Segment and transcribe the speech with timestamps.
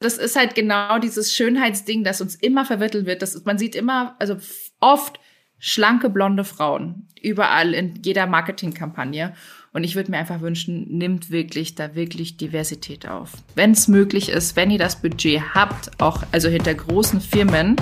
[0.00, 3.20] das ist halt genau dieses Schönheitsding, das uns immer vermittelt wird.
[3.20, 4.36] Das, man sieht immer, also
[4.80, 5.20] oft
[5.58, 9.34] schlanke blonde Frauen überall in jeder Marketingkampagne.
[9.74, 13.32] Und ich würde mir einfach wünschen, nimmt wirklich da wirklich Diversität auf.
[13.54, 17.76] Wenn es möglich ist, wenn ihr das Budget habt, auch also hinter großen Firmen,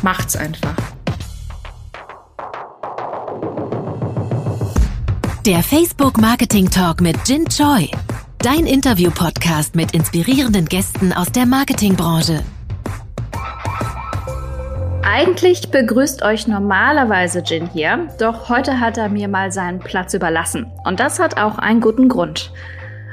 [0.00, 0.74] macht's einfach.
[5.44, 7.90] Der Facebook Marketing Talk mit Jin Choi.
[8.42, 12.42] Dein Interview-Podcast mit inspirierenden Gästen aus der Marketingbranche.
[15.04, 20.66] Eigentlich begrüßt euch normalerweise Jin hier, doch heute hat er mir mal seinen Platz überlassen.
[20.84, 22.52] Und das hat auch einen guten Grund.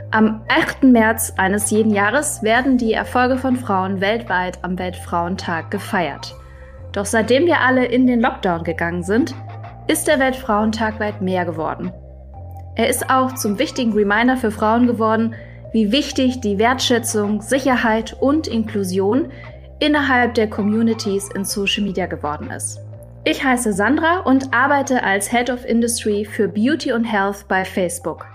[0.09, 0.81] Am 8.
[0.81, 6.33] März eines jeden Jahres werden die Erfolge von Frauen weltweit am Weltfrauentag gefeiert.
[6.91, 9.35] Doch seitdem wir alle in den Lockdown gegangen sind,
[9.85, 11.91] ist der Weltfrauentag weit mehr geworden.
[12.79, 15.35] Er ist auch zum wichtigen Reminder für Frauen geworden,
[15.73, 19.33] wie wichtig die Wertschätzung, Sicherheit und Inklusion
[19.79, 22.79] innerhalb der Communities in Social Media geworden ist.
[23.25, 28.25] Ich heiße Sandra und arbeite als Head of Industry für Beauty und Health bei Facebook.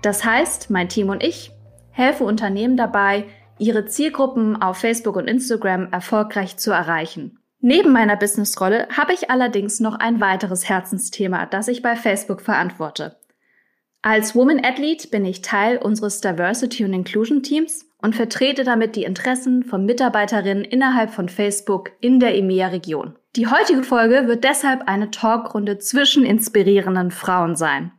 [0.00, 1.52] Das heißt, mein Team und ich
[1.90, 3.24] helfen Unternehmen dabei,
[3.58, 7.36] ihre Zielgruppen auf Facebook und Instagram erfolgreich zu erreichen.
[7.60, 13.16] Neben meiner Businessrolle habe ich allerdings noch ein weiteres Herzensthema, das ich bei Facebook verantworte.
[14.04, 19.04] Als Woman Athlete bin ich Teil unseres Diversity und Inclusion Teams und vertrete damit die
[19.04, 23.14] Interessen von Mitarbeiterinnen innerhalb von Facebook in der EMEA-Region.
[23.36, 27.92] Die heutige Folge wird deshalb eine Talkrunde zwischen inspirierenden Frauen sein.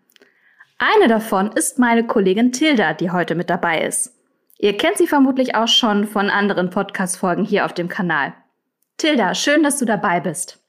[0.78, 4.14] Eine davon ist meine Kollegin Tilda, die heute mit dabei ist.
[4.60, 8.34] Ihr kennt sie vermutlich auch schon von anderen Podcast-Folgen hier auf dem Kanal.
[8.98, 10.62] Tilda, schön, dass du dabei bist.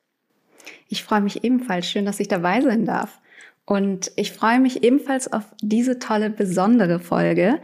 [0.89, 1.87] Ich freue mich ebenfalls.
[1.87, 3.19] Schön, dass ich dabei sein darf.
[3.67, 7.61] Und ich freue mich ebenfalls auf diese tolle, besondere Folge.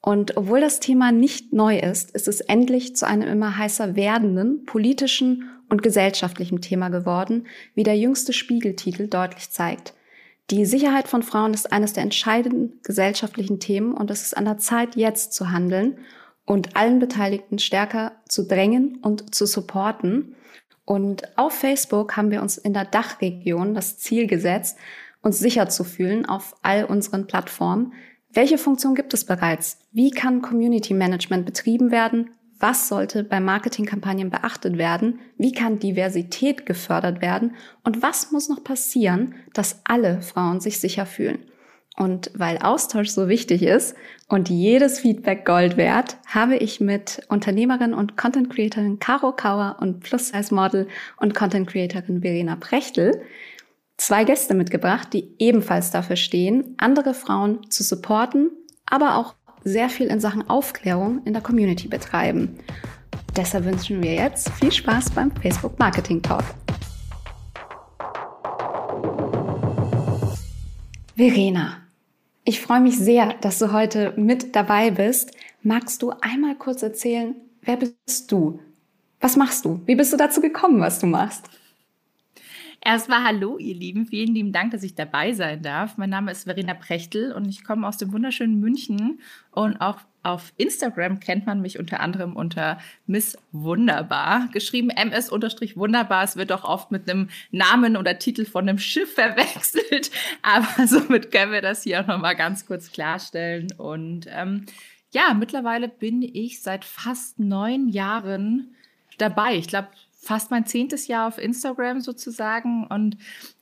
[0.00, 4.64] Und obwohl das Thema nicht neu ist, ist es endlich zu einem immer heißer werdenden
[4.64, 9.94] politischen und gesellschaftlichen Thema geworden, wie der jüngste Spiegeltitel deutlich zeigt.
[10.50, 14.56] Die Sicherheit von Frauen ist eines der entscheidenden gesellschaftlichen Themen und es ist an der
[14.56, 15.98] Zeit, jetzt zu handeln
[16.46, 20.34] und allen Beteiligten stärker zu drängen und zu supporten.
[20.86, 24.78] Und auf Facebook haben wir uns in der Dachregion das Ziel gesetzt,
[25.22, 27.92] uns sicher zu fühlen auf all unseren Plattformen.
[28.32, 29.78] Welche Funktion gibt es bereits?
[29.92, 32.30] Wie kann Community Management betrieben werden?
[32.60, 35.20] Was sollte bei Marketingkampagnen beachtet werden?
[35.36, 37.54] Wie kann Diversität gefördert werden?
[37.84, 41.38] Und was muss noch passieren, dass alle Frauen sich sicher fühlen?
[41.96, 43.96] Und weil Austausch so wichtig ist
[44.28, 50.00] und jedes Feedback Gold wert, habe ich mit Unternehmerin und Content Creatorin Caro Kauer und
[50.00, 50.86] Plus-Size Model
[51.16, 53.20] und Content Creatorin Verena Prechtel
[53.98, 58.50] zwei Gäste mitgebracht, die ebenfalls dafür stehen, andere Frauen zu supporten,
[58.86, 62.58] aber auch sehr viel in Sachen Aufklärung in der Community betreiben.
[63.36, 66.44] Deshalb wünschen wir jetzt viel Spaß beim Facebook Marketing Talk.
[71.16, 71.82] Verena,
[72.44, 75.32] ich freue mich sehr, dass du heute mit dabei bist.
[75.62, 78.60] Magst du einmal kurz erzählen, wer bist du?
[79.20, 79.80] Was machst du?
[79.84, 81.44] Wie bist du dazu gekommen, was du machst?
[82.80, 84.06] Erstmal hallo, ihr Lieben.
[84.06, 85.96] Vielen lieben Dank, dass ich dabei sein darf.
[85.96, 90.52] Mein Name ist Verena Prechtel und ich komme aus dem wunderschönen München und auch auf
[90.56, 96.24] Instagram kennt man mich unter anderem unter Miss Wunderbar, geschrieben ms-wunderbar.
[96.24, 100.10] Es wird auch oft mit einem Namen oder Titel von einem Schiff verwechselt,
[100.42, 103.68] aber somit können wir das hier auch nochmal ganz kurz klarstellen.
[103.76, 104.66] Und ähm,
[105.12, 108.74] ja, mittlerweile bin ich seit fast neun Jahren
[109.18, 109.56] dabei.
[109.56, 109.88] Ich glaube,
[110.28, 113.16] fast mein zehntes Jahr auf Instagram sozusagen und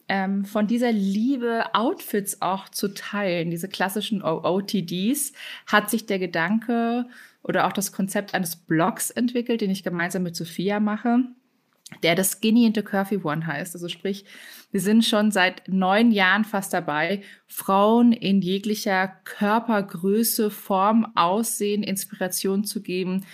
[0.08, 5.32] ähm, von dieser Liebe, Outfits auch zu teilen, diese klassischen OOTDs,
[5.66, 7.06] hat sich der Gedanke
[7.44, 11.20] oder auch das Konzept eines Blogs entwickelt, den ich gemeinsam mit Sophia mache,
[12.02, 13.76] der das Skinny into Curvy One heißt.
[13.76, 14.24] Also sprich,
[14.72, 22.64] wir sind schon seit neun Jahren fast dabei, Frauen in jeglicher Körpergröße, Form, Aussehen, Inspiration
[22.64, 23.24] zu geben,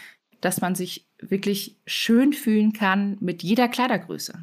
[0.43, 4.35] dass man sich wirklich schön fühlen kann mit jeder Kleidergröße.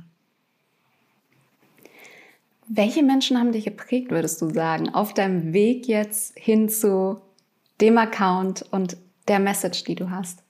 [2.67, 7.19] Welche Menschen haben dich geprägt, würdest du sagen, auf deinem Weg jetzt hin zu
[7.81, 10.43] dem Account und der Message, die du hast?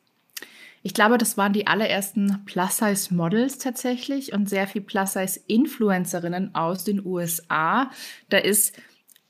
[0.82, 7.92] Ich glaube, das waren die allerersten Plus-Size-Models tatsächlich und sehr viel Plus-Size-Influencerinnen aus den USA.
[8.30, 8.76] Da ist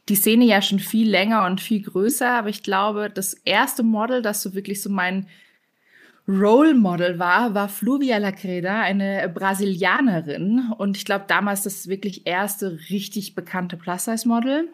[0.10, 4.22] die Szene ja schon viel länger und viel größer, aber ich glaube, das erste Model,
[4.22, 5.28] das so wirklich so mein
[6.30, 10.72] Role Model war, war Fluvia Lacreda, eine Brasilianerin.
[10.78, 14.70] Und ich glaube, damals das wirklich erste richtig bekannte Plus-Size-Model.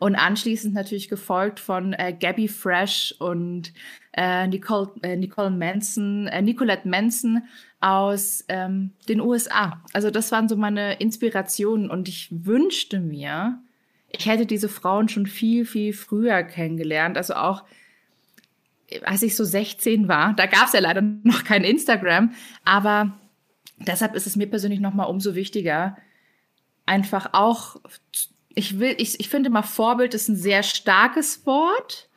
[0.00, 3.72] Und anschließend natürlich gefolgt von äh, Gabby Fresh und
[4.14, 7.44] äh, Nicole, äh, Nicole Manson, äh, Nicolette Manson
[7.80, 9.80] aus ähm, den USA.
[9.92, 13.60] Also das waren so meine Inspirationen und ich wünschte mir,
[14.08, 17.16] ich hätte diese Frauen schon viel, viel früher kennengelernt.
[17.16, 17.62] Also auch
[19.04, 22.32] als ich so 16 war, da gab es ja leider noch kein Instagram,
[22.64, 23.12] aber
[23.78, 25.96] deshalb ist es mir persönlich nochmal umso wichtiger,
[26.86, 27.76] einfach auch,
[28.54, 32.08] ich will, ich, ich finde mal, Vorbild ist ein sehr starkes Wort.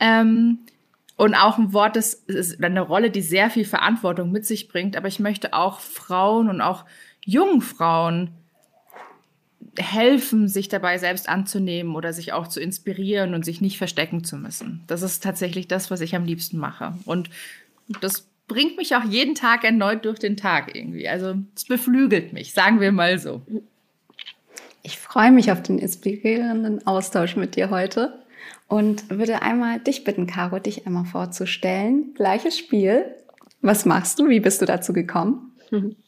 [0.00, 0.60] Ähm,
[1.16, 4.96] und auch ein Wort, das ist eine Rolle, die sehr viel Verantwortung mit sich bringt.
[4.96, 6.84] Aber ich möchte auch Frauen und auch
[7.24, 8.30] jungen Frauen
[9.78, 14.36] helfen, sich dabei selbst anzunehmen oder sich auch zu inspirieren und sich nicht verstecken zu
[14.36, 14.84] müssen.
[14.86, 16.94] Das ist tatsächlich das, was ich am liebsten mache.
[17.04, 17.30] Und
[18.00, 21.08] das bringt mich auch jeden Tag erneut durch den Tag irgendwie.
[21.08, 23.42] Also es beflügelt mich, sagen wir mal so.
[24.82, 28.22] Ich freue mich auf den inspirierenden Austausch mit dir heute
[28.68, 32.12] und würde einmal dich bitten, Caro, dich einmal vorzustellen.
[32.14, 33.06] Gleiches Spiel.
[33.62, 34.28] Was machst du?
[34.28, 35.52] Wie bist du dazu gekommen?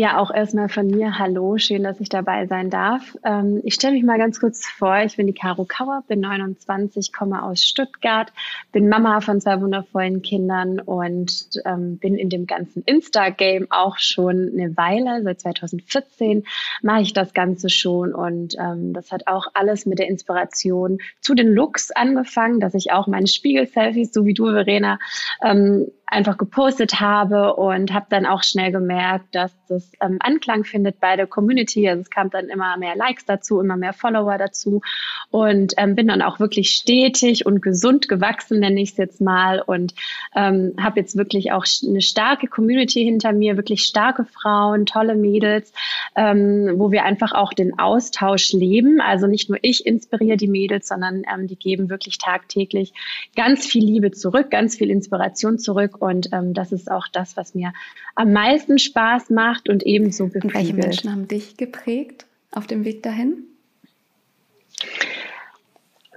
[0.00, 3.18] Ja, auch erstmal von mir Hallo, schön, dass ich dabei sein darf.
[3.22, 4.96] Ähm, ich stelle mich mal ganz kurz vor.
[5.04, 8.32] Ich bin die Caro Kauer, bin 29, komme aus Stuttgart,
[8.72, 14.50] bin Mama von zwei wundervollen Kindern und ähm, bin in dem ganzen Insta-Game auch schon
[14.54, 15.22] eine Weile.
[15.22, 16.44] Seit 2014
[16.80, 21.34] mache ich das Ganze schon und ähm, das hat auch alles mit der Inspiration zu
[21.34, 24.98] den Looks angefangen, dass ich auch meine Spiegel-Selfies, so wie du, Verena,
[25.42, 30.98] ähm, einfach gepostet habe und habe dann auch schnell gemerkt, dass das ähm, Anklang findet
[30.98, 31.88] bei der Community.
[31.88, 34.82] Also es kam dann immer mehr Likes dazu, immer mehr Follower dazu
[35.30, 39.62] und ähm, bin dann auch wirklich stetig und gesund gewachsen, nenne ich es jetzt mal
[39.64, 39.94] und
[40.34, 45.72] ähm, habe jetzt wirklich auch eine starke Community hinter mir, wirklich starke Frauen, tolle Mädels,
[46.16, 49.00] ähm, wo wir einfach auch den Austausch leben.
[49.00, 52.92] Also nicht nur ich inspiriere die Mädels, sondern ähm, die geben wirklich tagtäglich
[53.36, 57.54] ganz viel Liebe zurück, ganz viel Inspiration zurück und ähm, das ist auch das, was
[57.54, 57.72] mir
[58.14, 60.44] am meisten Spaß macht und ebenso befriedigt.
[60.44, 63.44] Und welche Menschen haben dich geprägt auf dem Weg dahin?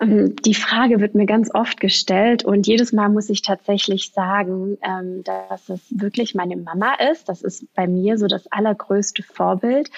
[0.03, 4.77] Ähm, die Frage wird mir ganz oft gestellt und jedes Mal muss ich tatsächlich sagen,
[4.81, 7.29] ähm, dass es wirklich meine Mama ist.
[7.29, 9.89] Das ist bei mir so das allergrößte Vorbild,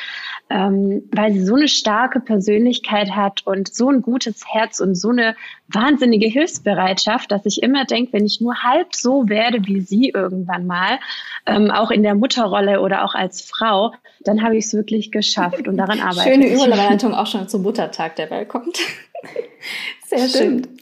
[0.50, 5.10] ähm, weil sie so eine starke Persönlichkeit hat und so ein gutes Herz und so
[5.10, 5.36] eine
[5.68, 10.68] wahnsinnige Hilfsbereitschaft, dass ich immer denke, wenn ich nur halb so werde wie sie irgendwann
[10.68, 11.00] mal,
[11.46, 15.78] auch in der Mutterrolle oder auch als Frau, dann habe ich es wirklich geschafft und
[15.78, 16.60] daran arbeite Schöne ich.
[16.60, 18.78] Schöne Überleitung auch schon zum Muttertag, der bald kommt.
[20.08, 20.68] Sehr Stimmt.
[20.68, 20.78] schön.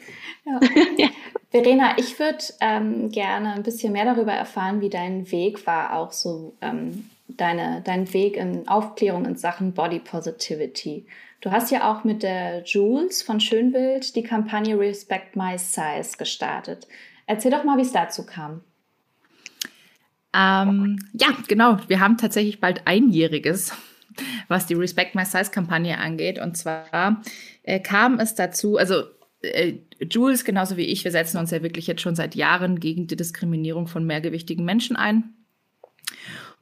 [0.45, 0.59] Ja.
[0.97, 1.09] ja.
[1.51, 6.11] Verena, ich würde ähm, gerne ein bisschen mehr darüber erfahren, wie dein Weg war, auch
[6.11, 11.05] so ähm, deine, dein Weg in Aufklärung in Sachen Body Positivity.
[11.41, 16.87] Du hast ja auch mit der Jules von Schönbild die Kampagne Respect My Size gestartet.
[17.27, 18.61] Erzähl doch mal, wie es dazu kam.
[20.33, 21.77] Ähm, ja, genau.
[21.87, 23.73] Wir haben tatsächlich bald einjähriges,
[24.47, 26.39] was die Respect My Size Kampagne angeht.
[26.39, 27.21] Und zwar
[27.63, 29.03] äh, kam es dazu, also
[29.41, 29.79] äh,
[30.09, 33.15] Jules genauso wie ich, wir setzen uns ja wirklich jetzt schon seit Jahren gegen die
[33.15, 35.33] Diskriminierung von mehrgewichtigen Menschen ein.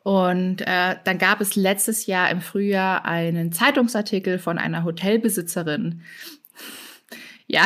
[0.04, 6.02] Und äh, dann gab es letztes Jahr im Frühjahr einen Zeitungsartikel von einer Hotelbesitzerin,
[7.48, 7.66] ja,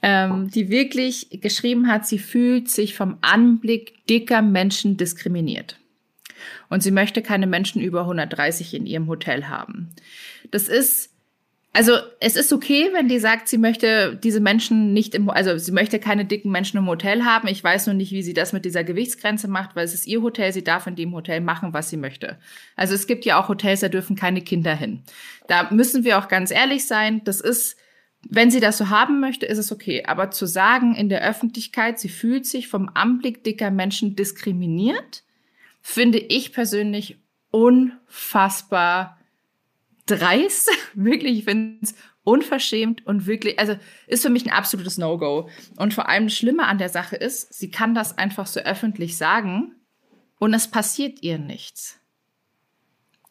[0.00, 5.78] ähm, die wirklich geschrieben hat, sie fühlt sich vom Anblick dicker Menschen diskriminiert.
[6.68, 9.90] Und sie möchte keine Menschen über 130 in ihrem Hotel haben.
[10.50, 11.15] Das ist
[11.76, 15.72] also es ist okay, wenn die sagt, sie möchte diese Menschen nicht im, also sie
[15.72, 17.48] möchte keine dicken Menschen im Hotel haben.
[17.48, 20.22] Ich weiß nur nicht, wie sie das mit dieser Gewichtsgrenze macht, weil es ist ihr
[20.22, 22.38] Hotel, sie darf in dem Hotel machen, was sie möchte.
[22.76, 25.02] Also es gibt ja auch Hotels, da dürfen keine Kinder hin.
[25.48, 27.76] Da müssen wir auch ganz ehrlich sein, das ist,
[28.26, 30.02] wenn sie das so haben möchte, ist es okay.
[30.06, 35.24] Aber zu sagen in der Öffentlichkeit, sie fühlt sich vom Anblick dicker Menschen diskriminiert,
[35.82, 37.18] finde ich persönlich
[37.50, 39.15] unfassbar
[40.06, 41.94] dreist, wirklich, ich finde es
[42.24, 43.76] unverschämt und wirklich, also
[44.08, 45.48] ist für mich ein absolutes No-Go.
[45.76, 49.16] Und vor allem das Schlimme an der Sache ist, sie kann das einfach so öffentlich
[49.16, 49.76] sagen
[50.38, 52.00] und es passiert ihr nichts.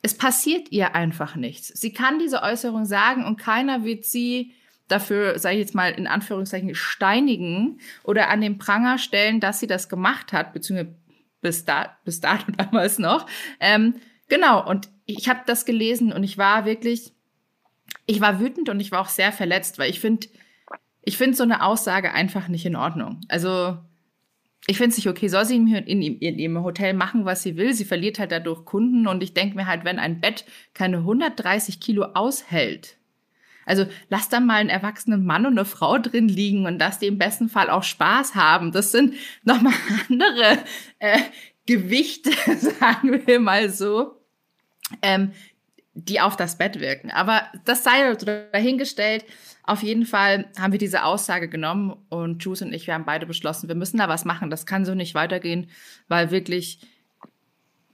[0.01, 1.67] Es passiert ihr einfach nichts.
[1.69, 4.53] Sie kann diese Äußerung sagen und keiner wird sie
[4.87, 9.67] dafür, sage ich jetzt mal in Anführungszeichen, steinigen oder an den Pranger stellen, dass sie
[9.67, 10.95] das gemacht hat, beziehungsweise
[11.41, 13.27] bis, da, bis dato damals noch.
[13.59, 13.95] Ähm,
[14.29, 17.13] genau, und ich habe das gelesen und ich war wirklich,
[18.05, 20.27] ich war wütend und ich war auch sehr verletzt, weil ich finde,
[21.03, 23.21] ich finde so eine Aussage einfach nicht in Ordnung.
[23.29, 23.77] Also
[24.67, 27.55] ich finde es nicht okay, soll sie in, in, in, ihrem Hotel machen, was sie
[27.55, 27.73] will.
[27.73, 31.79] Sie verliert halt dadurch Kunden und ich denke mir halt, wenn ein Bett keine 130
[31.79, 32.97] Kilo aushält,
[33.67, 37.07] Also lass da mal einen erwachsenen Mann und eine Frau drin liegen und dass die
[37.07, 38.71] im besten Fall auch Spaß haben.
[38.71, 39.73] Das sind nochmal
[40.09, 40.57] andere
[40.97, 41.19] äh,
[41.67, 44.19] Gewichte, sagen wir mal so,
[45.01, 45.31] ähm,
[45.93, 47.09] die auf das Bett wirken.
[47.11, 48.13] Aber das sei
[48.51, 49.25] dahingestellt.
[49.63, 53.25] Auf jeden Fall haben wir diese Aussage genommen und Juice und ich, wir haben beide
[53.25, 54.49] beschlossen, wir müssen da was machen.
[54.49, 55.69] Das kann so nicht weitergehen,
[56.07, 56.81] weil wirklich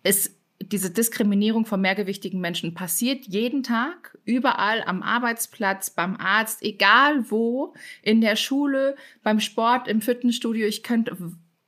[0.04, 7.30] es diese Diskriminierung von mehrgewichtigen Menschen passiert jeden Tag, überall am Arbeitsplatz, beim Arzt, egal
[7.30, 10.68] wo, in der Schule, beim Sport, im Fitnessstudio.
[10.68, 11.18] Ich könnte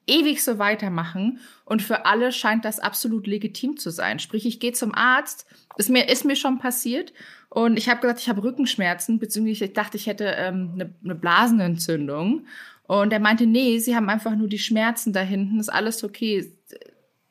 [0.07, 4.19] ewig so weitermachen und für alle scheint das absolut legitim zu sein.
[4.19, 5.45] Sprich, ich gehe zum Arzt,
[5.77, 7.13] ist mir, ist mir schon passiert
[7.49, 11.15] und ich habe gesagt, ich habe Rückenschmerzen, beziehungsweise ich dachte, ich hätte ähm, eine, eine
[11.15, 12.45] Blasenentzündung
[12.83, 16.51] und er meinte, nee, sie haben einfach nur die Schmerzen da hinten, ist alles okay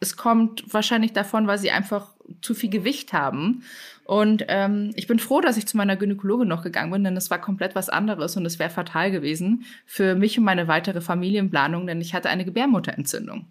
[0.02, 2.08] es kommt wahrscheinlich davon, weil sie einfach
[2.40, 3.62] zu viel Gewicht haben.
[4.12, 7.30] Und ähm, ich bin froh, dass ich zu meiner Gynäkologin noch gegangen bin, denn es
[7.30, 11.86] war komplett was anderes und es wäre fatal gewesen für mich und meine weitere Familienplanung,
[11.86, 13.46] denn ich hatte eine Gebärmutterentzündung.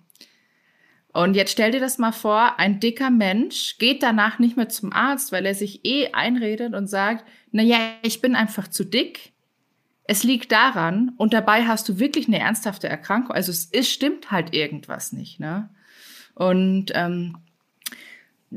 [1.14, 4.94] Und jetzt stell dir das mal vor, ein dicker Mensch geht danach nicht mehr zum
[4.94, 9.34] Arzt, weil er sich eh einredet und sagt, na ja, ich bin einfach zu dick.
[10.04, 13.32] Es liegt daran und dabei hast du wirklich eine ernsthafte Erkrankung.
[13.32, 15.72] Also es ist, stimmt halt irgendwas nicht, ne?
[16.36, 17.38] Und ähm,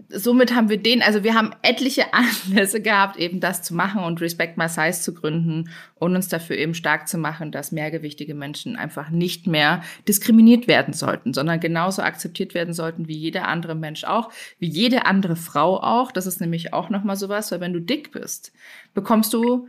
[0.08, 4.20] somit haben wir den, also wir haben etliche Anlässe gehabt, eben das zu machen und
[4.20, 8.76] Respect My Size zu gründen und uns dafür eben stark zu machen, dass mehrgewichtige Menschen
[8.76, 14.04] einfach nicht mehr diskriminiert werden sollten, sondern genauso akzeptiert werden sollten wie jeder andere Mensch
[14.04, 16.10] auch, wie jede andere Frau auch.
[16.10, 18.52] Das ist nämlich auch nochmal sowas, weil wenn du dick bist,
[18.94, 19.68] bekommst du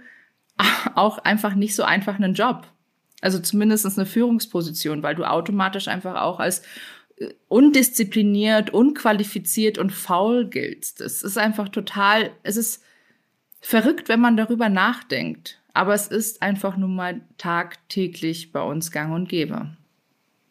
[0.95, 2.67] auch einfach nicht so einfach einen Job.
[3.21, 6.63] Also zumindest eine Führungsposition, weil du automatisch einfach auch als
[7.47, 10.99] undiszipliniert, unqualifiziert und faul gilt.
[10.99, 12.83] Das ist einfach total, es ist
[13.61, 15.61] verrückt, wenn man darüber nachdenkt.
[15.73, 19.75] Aber es ist einfach nun mal tagtäglich bei uns gang und gäbe.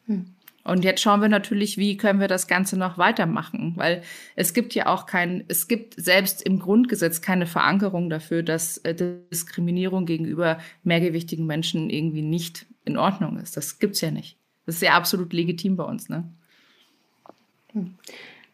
[0.06, 0.34] Hm.
[0.64, 4.02] Und jetzt schauen wir natürlich, wie können wir das Ganze noch weitermachen, weil
[4.34, 8.94] es gibt ja auch kein, es gibt selbst im Grundgesetz keine Verankerung dafür, dass äh,
[8.94, 13.58] Diskriminierung gegenüber mehrgewichtigen Menschen irgendwie nicht in Ordnung ist.
[13.58, 14.38] Das gibt's ja nicht.
[14.64, 16.24] Das ist ja absolut legitim bei uns, ne?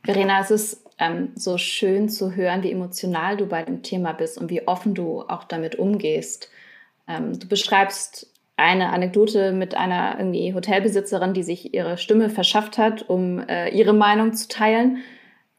[0.03, 4.39] Verena, es ist ähm, so schön zu hören, wie emotional du bei dem Thema bist
[4.39, 6.51] und wie offen du auch damit umgehst.
[7.09, 13.09] Ähm, du beschreibst eine Anekdote mit einer irgendwie Hotelbesitzerin, die sich ihre Stimme verschafft hat,
[13.09, 14.99] um äh, ihre Meinung zu teilen.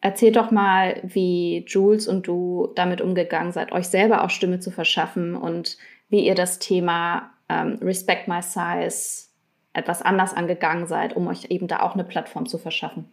[0.01, 4.71] Erzähl doch mal, wie Jules und du damit umgegangen seid, euch selber auch Stimme zu
[4.71, 5.77] verschaffen und
[6.09, 9.29] wie ihr das Thema ähm, Respect My Size
[9.73, 13.11] etwas anders angegangen seid, um euch eben da auch eine Plattform zu verschaffen.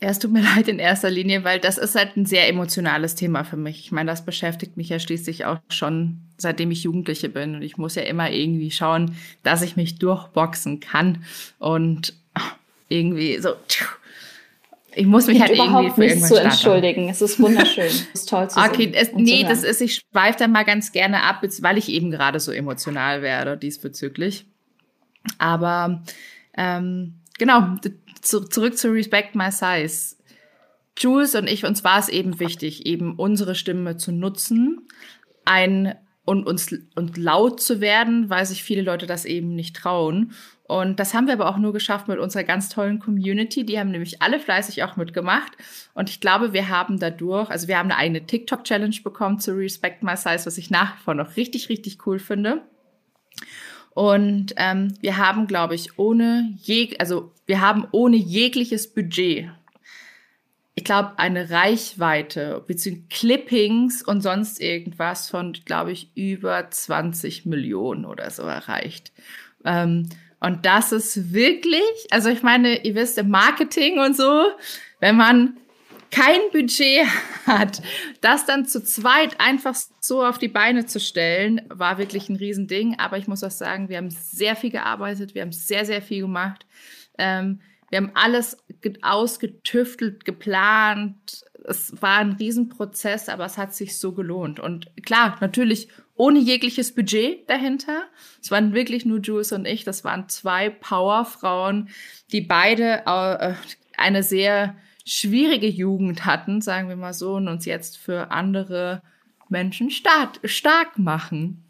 [0.00, 3.14] Ja, es tut mir leid in erster Linie, weil das ist halt ein sehr emotionales
[3.14, 3.80] Thema für mich.
[3.80, 7.56] Ich meine, das beschäftigt mich ja schließlich auch schon seitdem ich Jugendliche bin.
[7.56, 11.24] Und ich muss ja immer irgendwie schauen, dass ich mich durchboxen kann.
[11.58, 12.14] Und
[12.88, 13.50] irgendwie so,
[14.94, 17.08] ich muss mich halt irgendwie für irgendwas zu entschuldigen.
[17.08, 17.86] Es ist wunderschön.
[17.86, 21.24] es ist toll zu Okay, es, nee, das ist, ich schweife da mal ganz gerne
[21.24, 24.46] ab, weil ich eben gerade so emotional werde diesbezüglich.
[25.38, 26.02] Aber
[26.56, 27.76] ähm, genau,
[28.28, 30.16] zu, zurück zu Respect My Size.
[30.98, 34.86] Jules und ich, uns war es eben wichtig, eben unsere Stimme zu nutzen,
[35.44, 35.94] ein
[36.24, 40.32] und uns und laut zu werden, weil sich viele Leute das eben nicht trauen.
[40.64, 43.64] Und das haben wir aber auch nur geschafft mit unserer ganz tollen Community.
[43.64, 45.52] Die haben nämlich alle fleißig auch mitgemacht.
[45.94, 50.02] Und ich glaube, wir haben dadurch, also wir haben eine eigene TikTok-Challenge bekommen zu Respect
[50.02, 52.60] My Size, was ich nach wie vor noch richtig, richtig cool finde.
[53.90, 59.50] Und ähm, wir haben, glaube ich, ohne je, also wir haben ohne jegliches Budget,
[60.74, 63.02] ich glaube, eine Reichweite bzw.
[63.10, 69.12] Clippings und sonst irgendwas von, glaube ich, über 20 Millionen oder so erreicht.
[69.64, 74.44] Ähm, und das ist wirklich, also ich meine, ihr wisst, im Marketing und so,
[75.00, 75.56] wenn man
[76.10, 77.06] kein Budget
[77.46, 77.82] hat,
[78.20, 82.98] das dann zu zweit einfach so auf die Beine zu stellen, war wirklich ein Riesending.
[82.98, 86.22] Aber ich muss auch sagen, wir haben sehr viel gearbeitet, wir haben sehr, sehr viel
[86.22, 86.66] gemacht.
[87.18, 87.60] Ähm,
[87.90, 88.56] wir haben alles
[89.02, 91.44] ausgetüftelt, geplant.
[91.64, 94.60] Es war ein Riesenprozess, aber es hat sich so gelohnt.
[94.60, 98.02] Und klar, natürlich ohne jegliches Budget dahinter.
[98.42, 99.84] Es waren wirklich nur Jules und ich.
[99.84, 101.88] Das waren zwei Powerfrauen,
[102.32, 103.54] die beide äh,
[103.96, 104.76] eine sehr
[105.08, 109.02] schwierige Jugend hatten, sagen wir mal so, und uns jetzt für andere
[109.48, 111.64] Menschen stark, stark machen.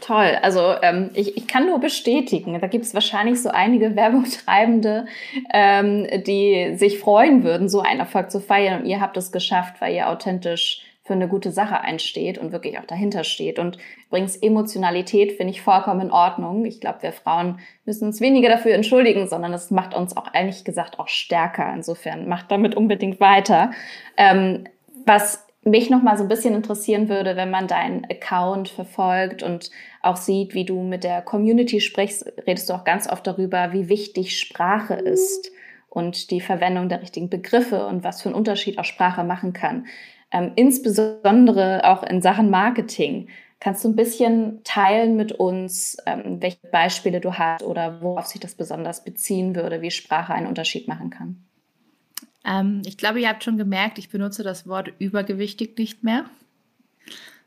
[0.00, 5.06] Toll, also ähm, ich, ich kann nur bestätigen, da gibt es wahrscheinlich so einige Werbungtreibende,
[5.52, 9.80] ähm, die sich freuen würden, so einen Erfolg zu feiern und ihr habt es geschafft,
[9.80, 13.58] weil ihr authentisch für eine gute Sache einsteht und wirklich auch dahinter steht.
[13.58, 13.76] Und
[14.08, 16.64] übrigens Emotionalität finde ich vollkommen in Ordnung.
[16.64, 20.64] Ich glaube, wir Frauen müssen uns weniger dafür entschuldigen, sondern es macht uns auch ehrlich
[20.64, 21.72] gesagt auch stärker.
[21.74, 23.72] Insofern macht damit unbedingt weiter.
[24.16, 24.64] Ähm,
[25.04, 29.70] was mich noch mal so ein bisschen interessieren würde, wenn man deinen Account verfolgt und
[30.02, 33.88] auch sieht, wie du mit der Community sprichst, redest du auch ganz oft darüber, wie
[33.88, 35.50] wichtig Sprache ist
[35.88, 39.86] und die Verwendung der richtigen Begriffe und was für einen Unterschied auch Sprache machen kann.
[40.34, 43.28] Ähm, insbesondere auch in Sachen Marketing.
[43.60, 48.40] Kannst du ein bisschen teilen mit uns, ähm, welche Beispiele du hast oder worauf sich
[48.40, 51.44] das besonders beziehen würde, wie Sprache einen Unterschied machen kann?
[52.44, 56.24] Ähm, ich glaube, ihr habt schon gemerkt, ich benutze das Wort übergewichtig nicht mehr,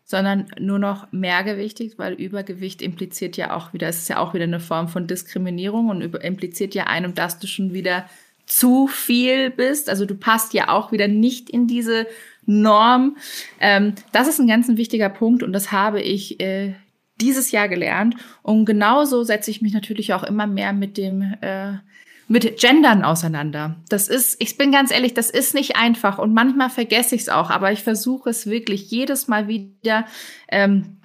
[0.06, 4.46] sondern nur noch mehrgewichtig, weil Übergewicht impliziert ja auch wieder, es ist ja auch wieder
[4.46, 8.06] eine Form von Diskriminierung und impliziert ja einem, dass du schon wieder
[8.46, 9.89] zu viel bist.
[9.89, 12.08] Also du passt ja auch wieder nicht in diese
[12.48, 13.18] Norm.
[13.60, 16.74] Ähm, das ist ein ganz ein wichtiger Punkt und das habe ich äh,
[17.22, 18.16] dieses Jahr gelernt.
[18.42, 21.74] Und genauso setze ich mich natürlich auch immer mehr mit dem äh,
[22.30, 23.77] mit Gendern auseinander.
[23.88, 27.30] Das ist, ich bin ganz ehrlich, das ist nicht einfach und manchmal vergesse ich es
[27.30, 30.06] auch, aber ich versuche es wirklich jedes Mal wieder
[30.50, 30.97] ähm,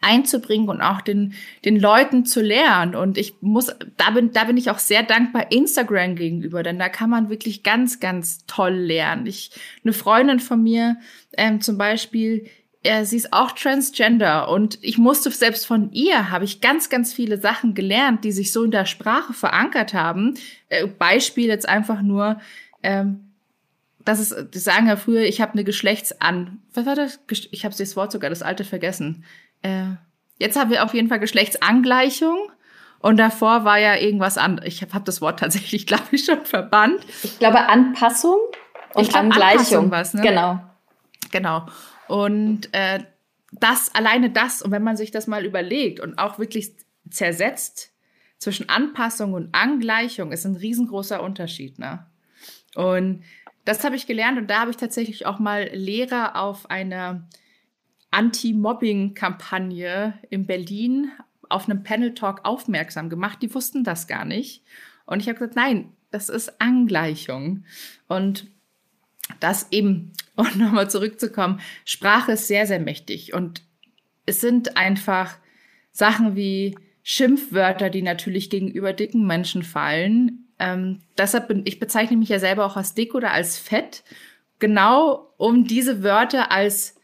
[0.00, 2.94] einzubringen und auch den, den Leuten zu lernen.
[2.94, 6.88] Und ich muss, da bin, da bin ich auch sehr dankbar Instagram gegenüber, denn da
[6.88, 9.26] kann man wirklich ganz, ganz toll lernen.
[9.26, 9.50] Ich,
[9.82, 10.96] eine Freundin von mir
[11.36, 12.46] ähm, zum Beispiel,
[12.82, 17.12] äh, sie ist auch transgender und ich musste selbst von ihr habe ich ganz, ganz
[17.12, 20.34] viele Sachen gelernt, die sich so in der Sprache verankert haben.
[20.68, 22.40] Äh, Beispiel jetzt einfach nur,
[22.82, 23.30] ähm,
[24.04, 27.20] das ist, die sagen ja früher, ich habe eine Geschlechtsan, was war das?
[27.50, 29.24] Ich habe das Wort sogar, das alte vergessen
[29.64, 29.96] äh,
[30.38, 32.50] jetzt haben wir auf jeden Fall Geschlechtsangleichung.
[33.00, 34.68] Und davor war ja irgendwas anderes.
[34.68, 37.04] Ich habe hab das Wort tatsächlich, glaube ich, schon verbannt.
[37.22, 38.38] Ich glaube Anpassung
[38.94, 39.84] und glaub, Angleichung.
[39.84, 40.22] Anpassung was, ne?
[40.22, 40.60] Genau.
[41.30, 41.66] Genau.
[42.06, 43.00] Und äh,
[43.50, 46.72] das, alleine das, und wenn man sich das mal überlegt und auch wirklich
[47.10, 47.92] zersetzt
[48.38, 51.78] zwischen Anpassung und Angleichung, ist ein riesengroßer Unterschied.
[51.78, 52.06] Ne?
[52.74, 53.24] Und
[53.64, 57.26] das habe ich gelernt und da habe ich tatsächlich auch mal Lehrer auf einer
[58.14, 61.10] Anti-Mobbing-Kampagne in Berlin
[61.48, 63.42] auf einem Panel-Talk aufmerksam gemacht.
[63.42, 64.62] Die wussten das gar nicht.
[65.04, 67.64] Und ich habe gesagt, nein, das ist Angleichung.
[68.06, 68.46] Und
[69.40, 73.34] das eben, um nochmal zurückzukommen, Sprache ist sehr, sehr mächtig.
[73.34, 73.62] Und
[74.26, 75.36] es sind einfach
[75.90, 80.46] Sachen wie Schimpfwörter, die natürlich gegenüber dicken Menschen fallen.
[80.60, 84.04] Ähm, deshalb bin ich bezeichne mich ja selber auch als dick oder als fett,
[84.60, 86.94] genau um diese Wörter als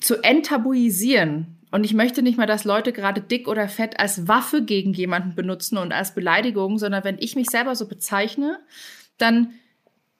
[0.00, 1.58] zu enttabuisieren.
[1.70, 5.34] Und ich möchte nicht mal, dass Leute gerade dick oder fett als Waffe gegen jemanden
[5.34, 8.58] benutzen und als Beleidigung, sondern wenn ich mich selber so bezeichne,
[9.18, 9.52] dann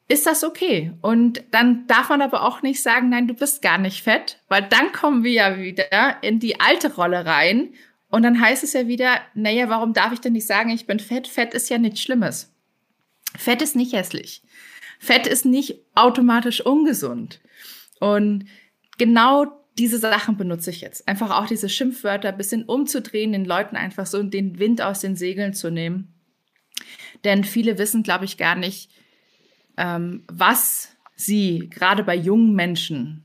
[0.08, 0.92] ist das okay.
[1.00, 4.62] Und dann darf man aber auch nicht sagen, nein, du bist gar nicht fett, weil
[4.62, 7.74] dann kommen wir ja wieder in die alte Rolle rein.
[8.10, 10.98] Und dann heißt es ja wieder, naja, warum darf ich denn nicht sagen, ich bin
[10.98, 11.28] fett?
[11.28, 12.54] Fett ist ja nichts Schlimmes.
[13.36, 14.42] Fett ist nicht hässlich.
[14.98, 17.40] Fett ist nicht automatisch ungesund.
[18.00, 18.46] Und
[18.96, 21.06] genau diese Sachen benutze ich jetzt.
[21.06, 25.16] Einfach auch diese Schimpfwörter ein bisschen umzudrehen, den Leuten einfach so den Wind aus den
[25.16, 26.14] Segeln zu nehmen.
[27.24, 28.90] Denn viele wissen, glaube ich, gar nicht,
[29.76, 33.24] ähm, was sie gerade bei jungen Menschen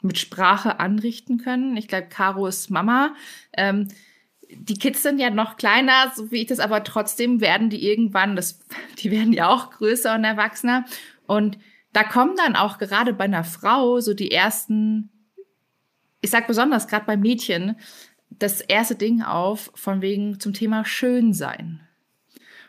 [0.00, 1.76] mit Sprache anrichten können.
[1.76, 3.14] Ich glaube, Caro ist Mama.
[3.56, 3.88] Ähm,
[4.50, 8.36] die Kids sind ja noch kleiner, so wie ich das, aber trotzdem werden die irgendwann,
[8.36, 8.60] das,
[8.98, 10.84] die werden ja auch größer und erwachsener.
[11.26, 11.58] Und
[11.92, 15.10] da kommen dann auch gerade bei einer Frau so die ersten
[16.22, 17.76] ich sag besonders gerade bei Mädchen
[18.30, 21.80] das erste Ding auf von wegen zum Thema schön sein.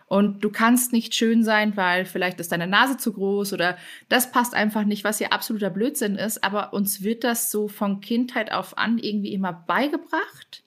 [0.07, 3.77] Und du kannst nicht schön sein, weil vielleicht ist deine Nase zu groß oder
[4.09, 6.43] das passt einfach nicht, was ja absoluter Blödsinn ist.
[6.43, 10.63] Aber uns wird das so von Kindheit auf an irgendwie immer beigebracht.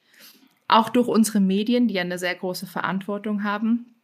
[0.69, 3.95] Auch durch unsere Medien, die ja eine sehr große Verantwortung haben.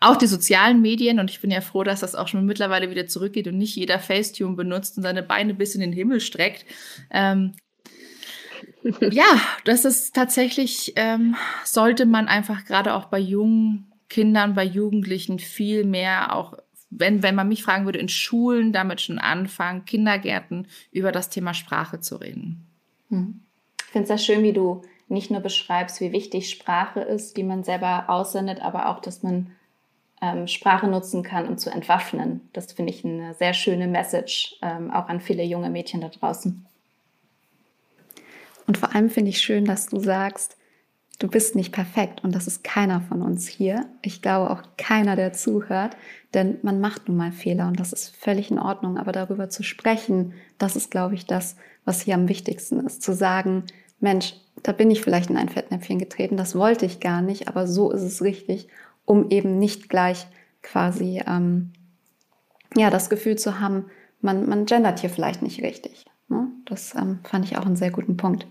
[0.00, 3.06] Auch die sozialen Medien, und ich bin ja froh, dass das auch schon mittlerweile wieder
[3.06, 6.64] zurückgeht und nicht jeder Facetune benutzt und seine Beine bis in den Himmel streckt.
[7.10, 7.52] Ähm,
[9.10, 15.38] ja, das ist tatsächlich, ähm, sollte man einfach gerade auch bei jungen Kindern, bei Jugendlichen
[15.38, 16.54] viel mehr auch,
[16.90, 21.52] wenn, wenn man mich fragen würde, in Schulen damit schon anfangen, Kindergärten über das Thema
[21.52, 22.66] Sprache zu reden.
[23.10, 23.40] Hm.
[23.80, 27.42] Ich finde es sehr schön, wie du nicht nur beschreibst, wie wichtig Sprache ist, die
[27.42, 29.50] man selber aussendet, aber auch, dass man
[30.20, 32.48] ähm, Sprache nutzen kann, um zu entwaffnen.
[32.52, 36.66] Das finde ich eine sehr schöne Message, ähm, auch an viele junge Mädchen da draußen.
[38.68, 40.58] Und vor allem finde ich schön, dass du sagst,
[41.18, 43.86] du bist nicht perfekt und das ist keiner von uns hier.
[44.02, 45.96] Ich glaube auch keiner, der zuhört,
[46.34, 48.98] denn man macht nun mal Fehler und das ist völlig in Ordnung.
[48.98, 53.02] Aber darüber zu sprechen, das ist, glaube ich, das, was hier am wichtigsten ist.
[53.02, 53.64] Zu sagen,
[54.00, 57.66] Mensch, da bin ich vielleicht in ein Fettnäpfchen getreten, das wollte ich gar nicht, aber
[57.66, 58.68] so ist es richtig,
[59.06, 60.26] um eben nicht gleich
[60.62, 61.72] quasi ähm,
[62.76, 63.86] ja das Gefühl zu haben,
[64.20, 66.04] man, man gendert hier vielleicht nicht richtig.
[66.28, 66.48] Ne?
[66.66, 68.46] Das ähm, fand ich auch einen sehr guten Punkt.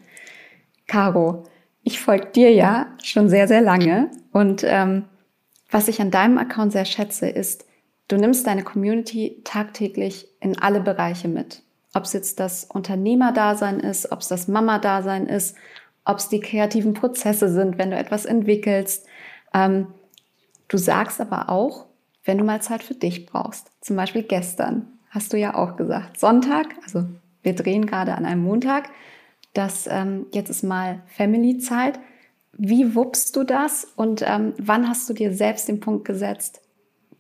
[0.88, 1.44] Caro,
[1.84, 5.06] ich folge dir ja schon sehr, sehr lange und ähm,
[5.70, 7.66] was ich an deinem Account sehr schätze, ist,
[8.08, 11.62] du nimmst deine Community tagtäglich in alle Bereiche mit.
[11.94, 15.56] Ob es jetzt das Unternehmerdasein ist, ob es das Mama-Dasein ist,
[16.06, 19.06] ob es die kreativen Prozesse sind, wenn du etwas entwickelst.
[19.54, 19.88] Ähm,
[20.70, 21.86] du sagst aber auch,
[22.24, 23.72] wenn du mal Zeit für dich brauchst.
[23.82, 27.06] Zum Beispiel gestern hast du ja auch gesagt, Sonntag, also
[27.44, 28.90] wir drehen gerade an einem Montag,
[29.54, 32.00] dass ähm, jetzt ist mal Family-Zeit.
[32.54, 36.62] Wie wuppst du das und ähm, wann hast du dir selbst den Punkt gesetzt,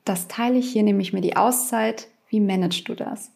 [0.05, 2.07] das teile ich hier, nehme ich mir die Auszeit.
[2.29, 3.31] Wie managst du das?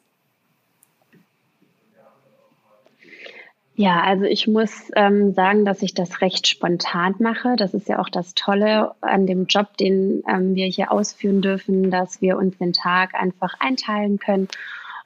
[3.75, 7.56] Ja, also ich muss ähm, sagen, dass ich das recht spontan mache.
[7.56, 11.89] Das ist ja auch das Tolle an dem Job, den ähm, wir hier ausführen dürfen,
[11.89, 14.49] dass wir uns den Tag einfach einteilen können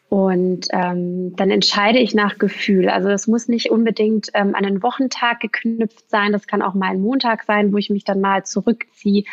[0.08, 2.89] und ähm, dann entscheide ich nach Gefühl.
[2.89, 6.32] Also das muss nicht unbedingt ähm, an einen Wochentag geknüpft sein.
[6.32, 9.24] Das kann auch mal ein Montag sein, wo ich mich dann mal zurückziehe.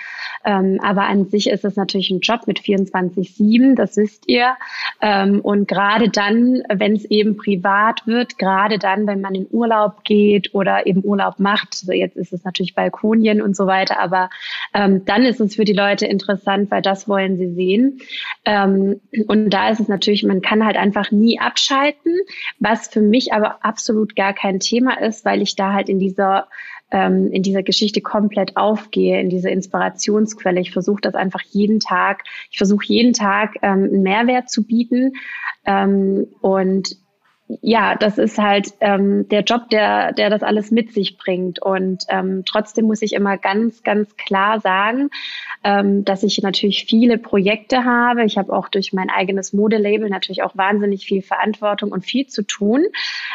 [0.45, 4.55] Ähm, aber an sich ist es natürlich ein Job mit 24-7, das wisst ihr.
[5.03, 10.05] Ähm, und gerade dann, wenn es eben privat wird, gerade dann, wenn man in Urlaub
[10.05, 14.31] geht oder eben Urlaub macht, also jetzt ist es natürlich Balkonien und so weiter, aber
[14.73, 18.01] ähm, dann ist es für die Leute interessant, weil das wollen sie sehen.
[18.47, 22.13] Ähm, und da ist es natürlich, man kann halt einfach nie abschalten,
[22.59, 26.49] was für mich aber absolut gar kein Thema ist, weil ich da halt in dieser
[26.93, 30.61] ähm, in dieser Geschichte komplett aufgehe, in diese Inspirationsquelle.
[30.61, 32.23] Ich versuche das einfach jeden Tag.
[32.51, 35.15] Ich versuche jeden Tag ähm, einen Mehrwert zu bieten
[35.65, 36.97] ähm, und
[37.61, 41.61] ja, das ist halt ähm, der Job, der, der das alles mit sich bringt.
[41.61, 45.11] Und ähm, trotzdem muss ich immer ganz, ganz klar sagen,
[45.65, 48.25] ähm, dass ich natürlich viele Projekte habe.
[48.25, 52.43] Ich habe auch durch mein eigenes Modelabel natürlich auch wahnsinnig viel Verantwortung und viel zu
[52.43, 52.85] tun.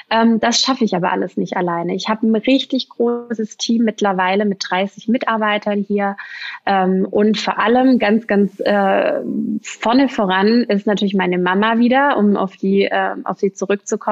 [0.10, 1.95] Ähm, das schaffe ich aber alles nicht alleine.
[1.95, 6.17] Ich habe ein richtig großes Team mittlerweile mit 30 Mitarbeitern hier.
[6.65, 9.21] Ähm, und vor allem ganz, ganz äh,
[9.62, 14.07] vorne voran ist natürlich meine Mama wieder, um auf die, äh, auf sie zurückzukommen,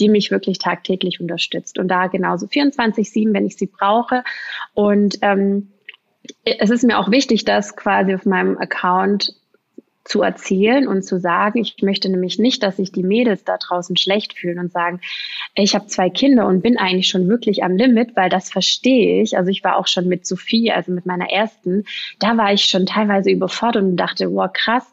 [0.00, 1.78] die mich wirklich tagtäglich unterstützt.
[1.78, 4.24] Und da genauso 24-7, wenn ich sie brauche.
[4.74, 5.68] Und ähm,
[6.44, 9.34] es ist mir auch wichtig, dass quasi auf meinem Account
[10.06, 13.96] zu erzählen und zu sagen, ich möchte nämlich nicht, dass sich die Mädels da draußen
[13.96, 15.00] schlecht fühlen und sagen,
[15.54, 19.36] ich habe zwei Kinder und bin eigentlich schon wirklich am Limit, weil das verstehe ich.
[19.36, 21.84] Also ich war auch schon mit Sophie, also mit meiner ersten,
[22.20, 24.86] da war ich schon teilweise überfordert und dachte, wow, krass,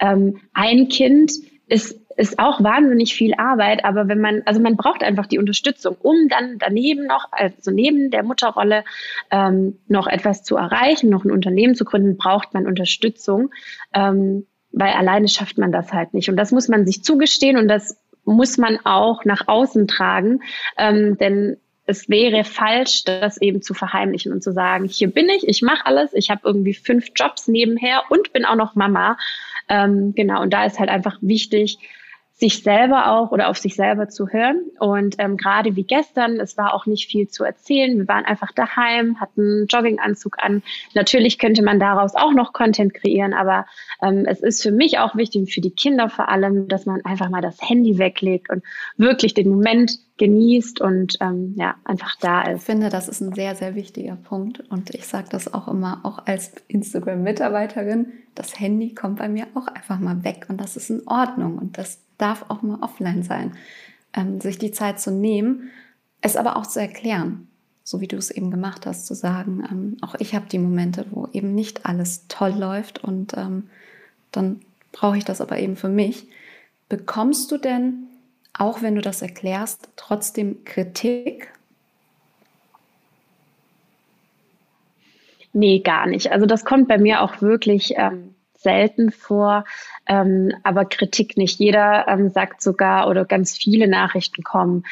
[0.00, 1.32] ähm, ein Kind
[1.66, 5.96] ist ist auch wahnsinnig viel Arbeit, aber wenn man, also man braucht einfach die Unterstützung,
[6.02, 8.84] um dann daneben noch, also neben der Mutterrolle
[9.30, 13.50] ähm, noch etwas zu erreichen, noch ein Unternehmen zu gründen, braucht man Unterstützung,
[13.94, 16.28] ähm, weil alleine schafft man das halt nicht.
[16.28, 20.40] Und das muss man sich zugestehen und das muss man auch nach außen tragen,
[20.76, 25.46] ähm, denn es wäre falsch, das eben zu verheimlichen und zu sagen, hier bin ich,
[25.46, 29.16] ich mache alles, ich habe irgendwie fünf Jobs nebenher und bin auch noch Mama.
[29.68, 31.78] Ähm, genau, und da ist halt einfach wichtig,
[32.38, 34.62] sich selber auch oder auf sich selber zu hören.
[34.78, 37.98] Und ähm, gerade wie gestern, es war auch nicht viel zu erzählen.
[37.98, 40.62] Wir waren einfach daheim, hatten Jogginganzug an.
[40.94, 43.66] Natürlich könnte man daraus auch noch Content kreieren, aber
[44.00, 47.28] ähm, es ist für mich auch wichtig, für die Kinder vor allem, dass man einfach
[47.28, 48.62] mal das Handy weglegt und
[48.96, 52.60] wirklich den Moment genießt und ähm, ja, einfach da ist.
[52.60, 54.60] Ich finde, das ist ein sehr, sehr wichtiger Punkt.
[54.70, 59.66] Und ich sage das auch immer, auch als Instagram-Mitarbeiterin, das Handy kommt bei mir auch
[59.66, 63.56] einfach mal weg und das ist in Ordnung und das darf auch mal offline sein.
[64.14, 65.70] Ähm, sich die Zeit zu nehmen,
[66.20, 67.48] es aber auch zu erklären,
[67.84, 71.06] so wie du es eben gemacht hast, zu sagen, ähm, auch ich habe die Momente,
[71.10, 73.68] wo eben nicht alles toll läuft und ähm,
[74.32, 74.60] dann
[74.92, 76.26] brauche ich das aber eben für mich.
[76.88, 78.08] Bekommst du denn
[78.58, 81.52] auch wenn du das erklärst, trotzdem Kritik?
[85.52, 86.32] Nee, gar nicht.
[86.32, 89.64] Also das kommt bei mir auch wirklich ähm, selten vor,
[90.06, 91.58] ähm, aber Kritik nicht.
[91.58, 94.84] Jeder ähm, sagt sogar oder ganz viele Nachrichten kommen,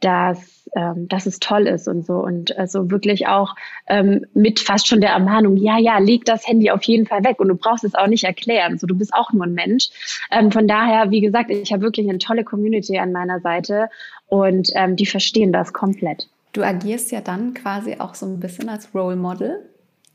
[0.00, 2.16] dass, ähm, dass es toll ist und so.
[2.16, 3.56] Und also wirklich auch
[3.86, 7.40] ähm, mit fast schon der Ermahnung, ja, ja, leg das Handy auf jeden Fall weg
[7.40, 8.76] und du brauchst es auch nicht erklären.
[8.78, 9.88] So, du bist auch nur ein Mensch.
[10.30, 13.88] Ähm, von daher, wie gesagt, ich habe wirklich eine tolle Community an meiner Seite
[14.26, 16.28] und ähm, die verstehen das komplett.
[16.52, 19.73] Du agierst ja dann quasi auch so ein bisschen als Role Model,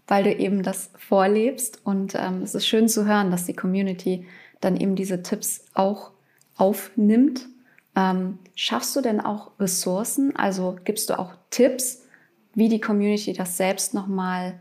[0.10, 1.80] weil du eben das vorlebst.
[1.86, 4.26] Und ähm, es ist schön zu hören, dass die Community
[4.60, 6.12] dann eben diese Tipps auch
[6.58, 7.48] aufnimmt
[7.96, 10.36] Ähm, schaffst du denn auch Ressourcen?
[10.36, 12.06] Also gibst du auch Tipps,
[12.54, 14.60] wie die Community das selbst nochmal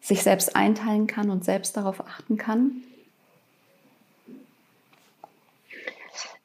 [0.00, 2.82] sich selbst einteilen kann und selbst darauf achten kann?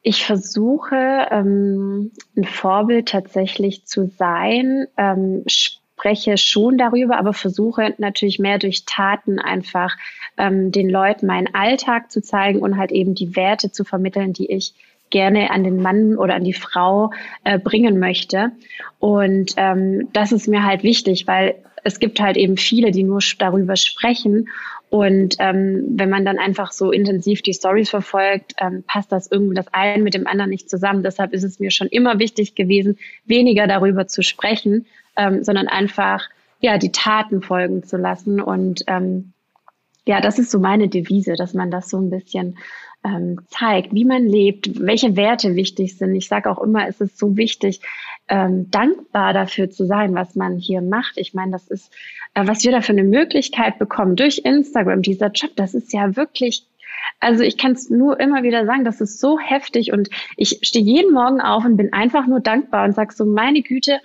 [0.01, 5.43] Ich versuche, ähm, ein Vorbild tatsächlich zu sein, ähm,
[5.97, 9.97] spreche schon darüber, aber versuche natürlich mehr durch Taten einfach
[10.37, 14.51] ähm, den Leuten meinen Alltag zu zeigen und halt eben die Werte zu vermitteln, die
[14.51, 14.73] ich
[15.09, 17.11] gerne an den Mann oder an die Frau
[17.43, 18.51] äh, bringen möchte.
[18.99, 23.21] Und ähm, das ist mir halt wichtig, weil es gibt halt eben viele, die nur
[23.39, 24.49] darüber sprechen.
[24.89, 29.55] Und ähm, wenn man dann einfach so intensiv die Stories verfolgt, ähm, passt das irgendwie
[29.55, 31.03] das eine mit dem anderen nicht zusammen.
[31.03, 34.85] Deshalb ist es mir schon immer wichtig gewesen, weniger darüber zu sprechen,
[35.17, 36.29] ähm, sondern einfach
[36.61, 38.39] ja die Taten folgen zu lassen.
[38.39, 39.33] Und ähm,
[40.05, 42.57] ja, das ist so meine Devise, dass man das so ein bisschen
[43.03, 46.15] ähm, zeigt, wie man lebt, welche Werte wichtig sind.
[46.15, 47.81] Ich sage auch immer, es ist so wichtig,
[48.29, 51.17] ähm, dankbar dafür zu sein, was man hier macht.
[51.17, 51.93] Ich meine, das ist,
[52.33, 56.15] äh, was wir da für eine Möglichkeit bekommen durch Instagram, dieser Job, das ist ja
[56.15, 56.67] wirklich
[57.19, 60.85] also ich kann es nur immer wieder sagen, das ist so heftig und ich stehe
[60.85, 63.99] jeden Morgen auf und bin einfach nur dankbar und sag so, meine Güte,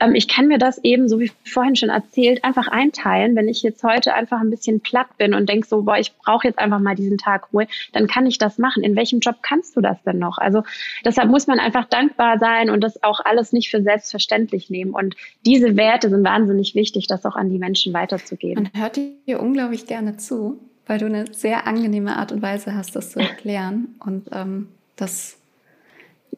[0.00, 3.34] ähm, ich kann mir das eben, so wie vorhin schon erzählt, einfach einteilen.
[3.34, 6.46] Wenn ich jetzt heute einfach ein bisschen platt bin und denk so, boah, ich brauche
[6.46, 8.82] jetzt einfach mal diesen Tag Ruhe, dann kann ich das machen.
[8.82, 10.38] In welchem Job kannst du das denn noch?
[10.38, 10.62] Also
[11.04, 14.92] deshalb muss man einfach dankbar sein und das auch alles nicht für selbstverständlich nehmen.
[14.92, 18.70] Und diese Werte sind wahnsinnig wichtig, das auch an die Menschen weiterzugeben.
[18.72, 22.94] Man hört dir unglaublich gerne zu, weil du eine sehr angenehme Art und Weise hast,
[22.94, 23.96] das zu erklären.
[23.98, 25.38] Und ähm, das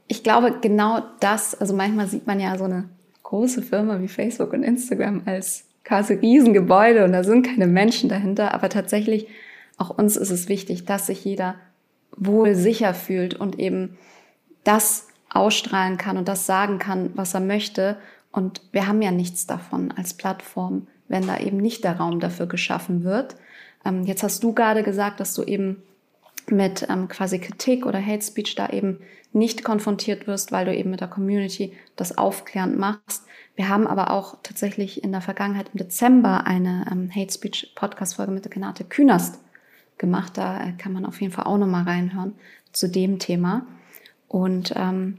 [0.07, 2.89] ich glaube, genau das, also manchmal sieht man ja so eine
[3.31, 8.53] große Firma wie Facebook und Instagram als quasi Riesengebäude und da sind keine Menschen dahinter.
[8.55, 9.29] Aber tatsächlich,
[9.79, 11.55] auch uns ist es wichtig, dass sich jeder
[12.17, 13.97] wohl sicher fühlt und eben
[14.65, 17.97] das ausstrahlen kann und das sagen kann, was er möchte.
[18.33, 22.47] Und wir haben ja nichts davon als Plattform, wenn da eben nicht der Raum dafür
[22.47, 23.37] geschaffen wird.
[23.85, 25.85] Ähm, jetzt hast du gerade gesagt, dass du eben
[26.49, 29.01] mit ähm, quasi Kritik oder Hate Speech da eben
[29.33, 33.25] nicht konfrontiert wirst, weil du eben mit der Community das aufklärend machst.
[33.55, 38.17] Wir haben aber auch tatsächlich in der Vergangenheit im Dezember eine ähm, Hate Speech Podcast
[38.17, 39.39] Folge mit der Renate Künast
[39.99, 40.37] gemacht.
[40.37, 42.35] Da äh, kann man auf jeden Fall auch nochmal reinhören
[42.73, 43.67] zu dem Thema.
[44.29, 45.19] Und ähm,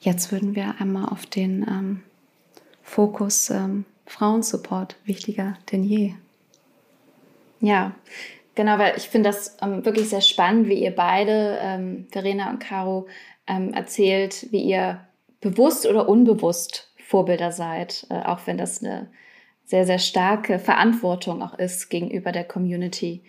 [0.00, 2.00] jetzt würden wir einmal auf den ähm,
[2.82, 6.14] Fokus ähm, Frauensupport wichtiger denn je.
[7.60, 7.92] Ja,
[8.60, 12.58] Genau, weil ich finde das ähm, wirklich sehr spannend, wie ihr beide, ähm, Verena und
[12.58, 13.06] Caro,
[13.46, 15.00] ähm, erzählt, wie ihr
[15.40, 19.08] bewusst oder unbewusst Vorbilder seid, äh, auch wenn das eine
[19.64, 23.22] sehr, sehr starke Verantwortung auch ist gegenüber der Community.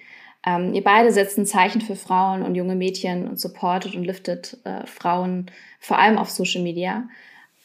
[0.45, 4.57] Ähm, ihr beide setzt ein Zeichen für Frauen und junge Mädchen und supportet und liftet
[4.65, 7.07] äh, Frauen vor allem auf Social Media.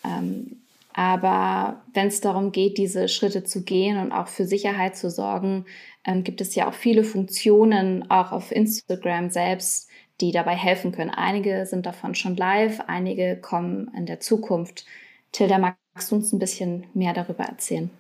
[0.05, 0.61] Ähm,
[0.93, 5.67] aber wenn es darum geht, diese Schritte zu gehen und auch für Sicherheit zu sorgen,
[6.07, 9.89] ähm, gibt es ja auch viele Funktionen, auch auf Instagram selbst,
[10.21, 11.11] die dabei helfen können.
[11.11, 14.87] Einige sind davon schon live, einige kommen in der Zukunft.
[15.33, 17.91] Tilda, magst du uns ein bisschen mehr darüber erzählen?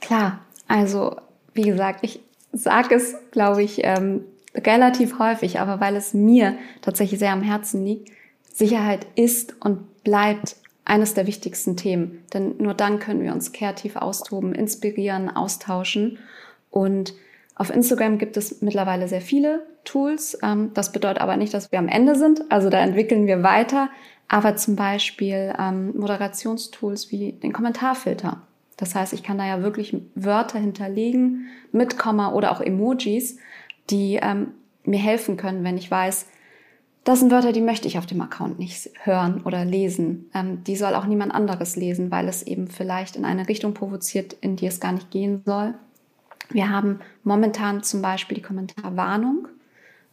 [0.00, 1.16] Klar, also
[1.54, 2.20] wie gesagt, ich
[2.52, 4.24] sage es, glaube ich, ähm,
[4.54, 8.10] relativ häufig, aber weil es mir tatsächlich sehr am Herzen liegt,
[8.52, 12.24] Sicherheit ist und bleibt eines der wichtigsten Themen.
[12.34, 16.18] Denn nur dann können wir uns kreativ austoben, inspirieren, austauschen.
[16.72, 17.14] Und
[17.54, 20.36] auf Instagram gibt es mittlerweile sehr viele Tools.
[20.42, 22.50] Ähm, das bedeutet aber nicht, dass wir am Ende sind.
[22.50, 23.88] Also da entwickeln wir weiter.
[24.26, 28.42] Aber zum Beispiel ähm, Moderationstools wie den Kommentarfilter.
[28.76, 33.36] Das heißt, ich kann da ja wirklich Wörter hinterlegen mit Komma oder auch Emojis,
[33.90, 34.48] die ähm,
[34.84, 36.26] mir helfen können, wenn ich weiß,
[37.04, 40.30] das sind Wörter, die möchte ich auf dem Account nicht hören oder lesen.
[40.34, 44.34] Ähm, die soll auch niemand anderes lesen, weil es eben vielleicht in eine Richtung provoziert,
[44.40, 45.74] in die es gar nicht gehen soll.
[46.52, 49.48] Wir haben momentan zum Beispiel die Kommentarwarnung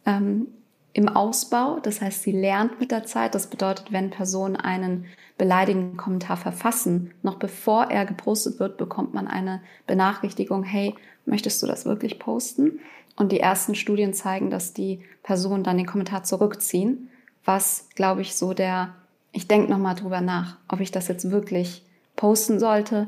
[0.06, 0.48] ähm,
[0.94, 1.80] im Ausbau.
[1.80, 3.36] Das heißt, sie lernt mit der Zeit.
[3.36, 5.06] Das bedeutet, wenn Personen einen
[5.38, 11.68] beleidigenden Kommentar verfassen, noch bevor er gepostet wird, bekommt man eine Benachrichtigung, hey, möchtest du
[11.68, 12.80] das wirklich posten?
[13.16, 17.10] Und die ersten Studien zeigen, dass die Personen dann den Kommentar zurückziehen,
[17.44, 18.96] was, glaube ich, so der,
[19.32, 21.84] ich denke nochmal drüber nach, ob ich das jetzt wirklich
[22.16, 23.08] posten sollte,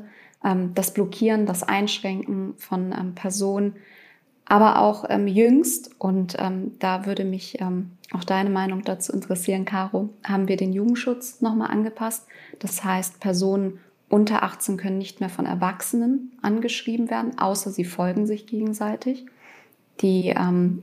[0.74, 3.76] das Blockieren, das Einschränken von ähm, Personen,
[4.44, 9.64] aber auch ähm, jüngst, und ähm, da würde mich ähm, auch deine Meinung dazu interessieren,
[9.64, 12.26] Caro, haben wir den Jugendschutz nochmal angepasst.
[12.58, 13.78] Das heißt, Personen
[14.08, 19.24] unter 18 können nicht mehr von Erwachsenen angeschrieben werden, außer sie folgen sich gegenseitig.
[20.00, 20.82] Die ähm,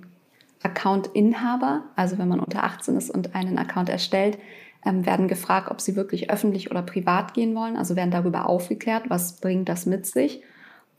[0.63, 4.39] Account-Inhaber, also wenn man unter 18 ist und einen Account erstellt,
[4.85, 9.09] ähm, werden gefragt, ob sie wirklich öffentlich oder privat gehen wollen, also werden darüber aufgeklärt,
[9.09, 10.41] was bringt das mit sich.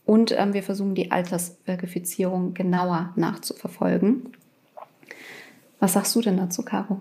[0.05, 4.33] Und ähm, wir versuchen die Altersverifizierung genauer nachzuverfolgen.
[5.79, 7.01] Was sagst du denn dazu, Caro?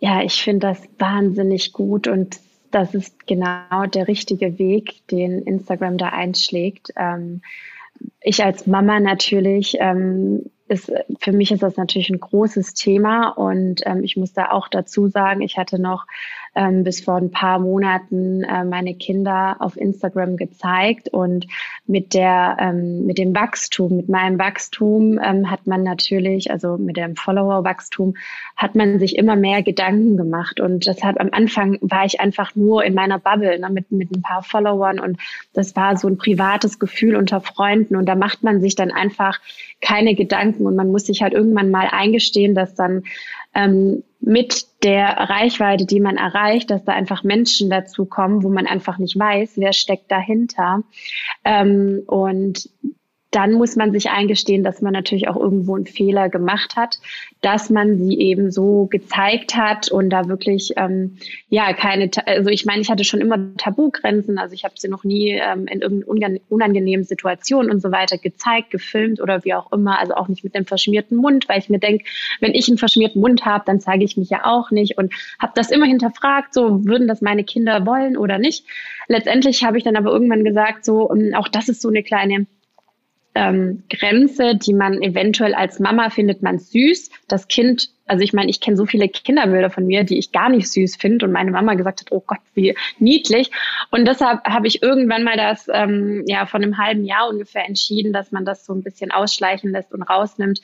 [0.00, 2.40] Ja, ich finde das wahnsinnig gut und
[2.72, 6.92] das ist genau der richtige Weg, den Instagram da einschlägt.
[6.96, 7.42] Ähm,
[8.20, 13.82] ich als Mama natürlich ähm, ist, für mich ist das natürlich ein großes Thema und
[13.84, 16.06] ähm, ich muss da auch dazu sagen, ich hatte noch
[16.54, 21.46] ähm, bis vor ein paar Monaten äh, meine Kinder auf Instagram gezeigt und
[21.86, 26.96] mit der ähm, mit dem Wachstum, mit meinem Wachstum ähm, hat man natürlich, also mit
[26.96, 28.14] dem Follower-Wachstum,
[28.56, 30.60] hat man sich immer mehr Gedanken gemacht.
[30.60, 34.22] Und deshalb am Anfang war ich einfach nur in meiner Bubble ne, mit mit ein
[34.22, 35.00] paar Followern.
[35.00, 35.18] Und
[35.54, 37.96] das war so ein privates Gefühl unter Freunden.
[37.96, 39.40] Und da macht man sich dann einfach
[39.80, 40.66] keine Gedanken.
[40.66, 43.04] Und man muss sich halt irgendwann mal eingestehen, dass dann
[43.54, 48.66] ähm, mit der Reichweite, die man erreicht, dass da einfach Menschen dazu kommen, wo man
[48.66, 50.82] einfach nicht weiß, wer steckt dahinter.
[51.44, 52.70] Ähm, und
[53.32, 56.98] dann muss man sich eingestehen, dass man natürlich auch irgendwo einen Fehler gemacht hat,
[57.40, 61.16] dass man sie eben so gezeigt hat und da wirklich ähm,
[61.48, 65.02] ja keine, also ich meine, ich hatte schon immer Tabugrenzen, also ich habe sie noch
[65.02, 69.98] nie ähm, in irgendeinen unangenehmen Situationen und so weiter gezeigt, gefilmt oder wie auch immer,
[69.98, 72.04] also auch nicht mit dem verschmierten Mund, weil ich mir denke,
[72.40, 75.52] wenn ich einen verschmierten Mund habe, dann zeige ich mich ja auch nicht und habe
[75.54, 78.66] das immer hinterfragt, so würden das meine Kinder wollen oder nicht.
[79.08, 82.46] Letztendlich habe ich dann aber irgendwann gesagt, so ähm, auch das ist so eine kleine
[83.34, 87.10] ähm, Grenze, die man eventuell als Mama findet man süß.
[87.28, 90.50] Das Kind, also ich meine, ich kenne so viele Kinderbilder von mir, die ich gar
[90.50, 93.50] nicht süß finde und meine Mama gesagt hat, oh Gott, wie niedlich.
[93.90, 98.12] Und deshalb habe ich irgendwann mal das, ähm, ja, von einem halben Jahr ungefähr entschieden,
[98.12, 100.60] dass man das so ein bisschen ausschleichen lässt und rausnimmt,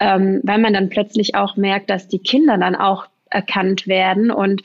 [0.00, 4.62] ähm, weil man dann plötzlich auch merkt, dass die Kinder dann auch erkannt werden und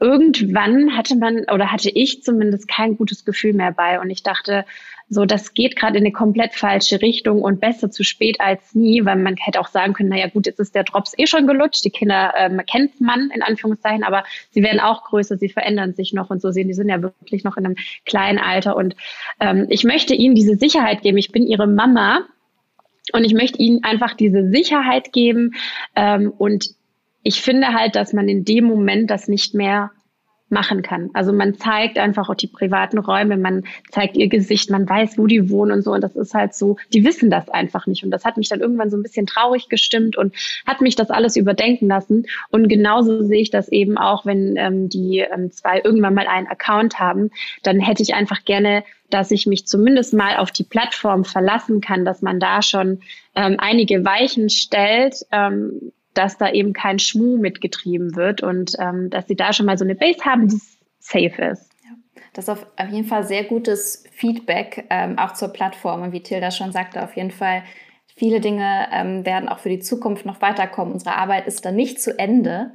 [0.00, 4.64] irgendwann hatte man oder hatte ich zumindest kein gutes Gefühl mehr bei und ich dachte,
[5.10, 9.04] so, das geht gerade in eine komplett falsche Richtung und besser zu spät als nie,
[9.06, 11.84] weil man hätte auch sagen können, naja gut, jetzt ist der Drops eh schon gelutscht,
[11.84, 16.12] die Kinder ähm, kennt man in Anführungszeichen, aber sie werden auch größer, sie verändern sich
[16.12, 18.76] noch und so sehen, die sind ja wirklich noch in einem kleinen Alter.
[18.76, 18.96] Und
[19.40, 22.26] ähm, ich möchte ihnen diese Sicherheit geben, ich bin ihre Mama
[23.14, 25.54] und ich möchte ihnen einfach diese Sicherheit geben
[25.96, 26.70] ähm, und
[27.22, 29.90] ich finde halt, dass man in dem Moment das nicht mehr
[30.50, 31.10] machen kann.
[31.12, 35.26] Also man zeigt einfach auch die privaten Räume, man zeigt ihr Gesicht, man weiß, wo
[35.26, 35.92] die wohnen und so.
[35.92, 38.04] Und das ist halt so, die wissen das einfach nicht.
[38.04, 40.34] Und das hat mich dann irgendwann so ein bisschen traurig gestimmt und
[40.66, 42.26] hat mich das alles überdenken lassen.
[42.50, 46.46] Und genauso sehe ich das eben auch, wenn ähm, die ähm, zwei irgendwann mal einen
[46.46, 47.30] Account haben,
[47.62, 52.04] dann hätte ich einfach gerne dass ich mich zumindest mal auf die Plattform verlassen kann,
[52.04, 53.00] dass man da schon
[53.34, 59.26] ähm, einige Weichen stellt, ähm, dass da eben kein Schmuh mitgetrieben wird und ähm, dass
[59.28, 60.60] sie da schon mal so eine Base haben, die
[60.98, 61.70] safe ist.
[62.32, 66.02] Das ist auf, auf jeden Fall sehr gutes Feedback ähm, auch zur Plattform.
[66.02, 67.64] Und wie Tilda schon sagte, auf jeden Fall
[68.14, 70.92] viele Dinge ähm, werden auch für die Zukunft noch weiterkommen.
[70.92, 72.72] Unsere Arbeit ist da nicht zu Ende.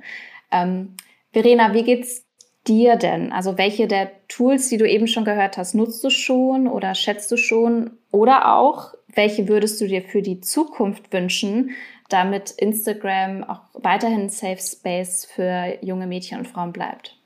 [0.52, 0.96] Ähm,
[1.32, 2.26] Verena, wie geht's
[2.67, 3.32] dir denn?
[3.32, 7.32] Also welche der Tools, die du eben schon gehört hast, nutzt du schon oder schätzt
[7.32, 7.91] du schon?
[8.12, 11.72] Oder auch, welche würdest du dir für die Zukunft wünschen,
[12.13, 17.17] damit Instagram auch weiterhin Safe Space für junge Mädchen und Frauen bleibt?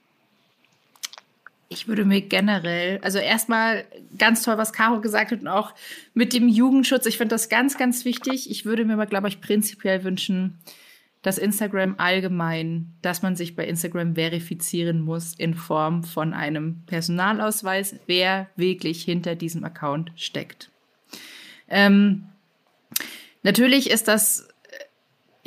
[1.69, 3.84] Ich würde mir generell, also erstmal
[4.17, 5.73] ganz toll, was Caro gesagt hat und auch
[6.13, 7.06] mit dem Jugendschutz.
[7.06, 8.50] Ich finde das ganz, ganz wichtig.
[8.50, 10.58] Ich würde mir aber, glaube ich, prinzipiell wünschen,
[11.23, 17.95] dass Instagram allgemein, dass man sich bei Instagram verifizieren muss in Form von einem Personalausweis,
[18.06, 20.69] wer wirklich hinter diesem Account steckt.
[21.67, 22.30] Ähm,
[23.43, 24.47] natürlich ist das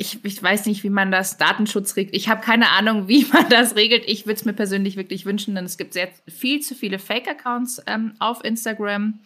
[0.01, 2.15] ich, ich weiß nicht, wie man das Datenschutz regelt.
[2.15, 4.03] Ich habe keine Ahnung, wie man das regelt.
[4.07, 7.83] Ich würde es mir persönlich wirklich wünschen, denn es gibt sehr viel zu viele Fake-Accounts
[7.85, 9.19] ähm, auf Instagram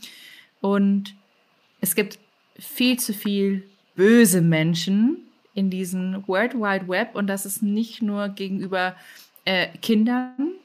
[0.60, 1.16] und
[1.80, 2.20] es gibt
[2.60, 3.64] viel zu viel
[3.96, 5.20] böse Menschen
[5.54, 8.98] in diesem World Wide Web und das ist nicht nur gegenüber
[9.46, 10.56] äh, Kindern,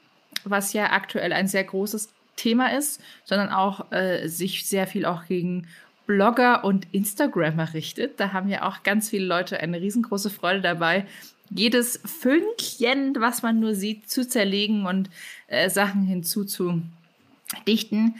[0.43, 5.25] was ja aktuell ein sehr großes Thema ist, sondern auch äh, sich sehr viel auch
[5.25, 5.67] gegen
[6.11, 8.19] Blogger und Instagrammer richtet.
[8.19, 11.05] Da haben ja auch ganz viele Leute eine riesengroße Freude dabei,
[11.49, 15.09] jedes Fünkchen, was man nur sieht, zu zerlegen und
[15.47, 18.15] äh, Sachen hinzuzudichten.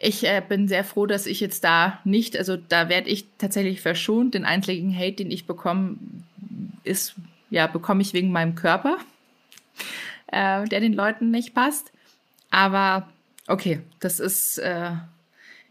[0.00, 3.80] Ich äh, bin sehr froh, dass ich jetzt da nicht, also da werde ich tatsächlich
[3.80, 4.34] verschont.
[4.34, 5.98] Den einzigen Hate, den ich bekomme,
[6.82, 7.14] ist,
[7.50, 8.98] ja, bekomme ich wegen meinem Körper,
[10.32, 11.92] äh, der den Leuten nicht passt.
[12.50, 13.08] Aber
[13.46, 14.90] okay, das ist, äh,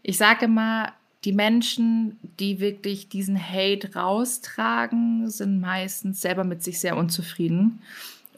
[0.02, 0.94] ich sage mal,
[1.26, 7.80] die Menschen, die wirklich diesen Hate raustragen, sind meistens selber mit sich sehr unzufrieden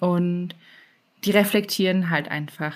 [0.01, 0.55] und
[1.25, 2.75] die reflektieren halt einfach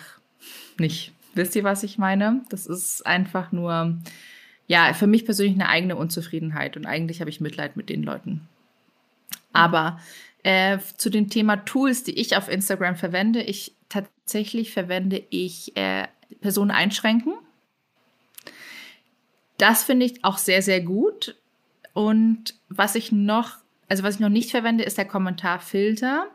[0.79, 1.13] nicht.
[1.35, 2.43] Wisst ihr, was ich meine?
[2.51, 3.97] Das ist einfach nur,
[4.67, 8.47] ja, für mich persönlich eine eigene Unzufriedenheit und eigentlich habe ich Mitleid mit den Leuten.
[9.55, 9.99] Aber
[10.43, 16.07] äh, zu dem Thema Tools, die ich auf Instagram verwende, ich tatsächlich verwende ich äh,
[16.43, 17.33] Personen einschränken.
[19.63, 21.37] Das finde ich auch sehr, sehr gut.
[21.93, 23.59] Und was ich noch,
[23.89, 26.27] also was ich noch nicht verwende, ist der Kommentarfilter.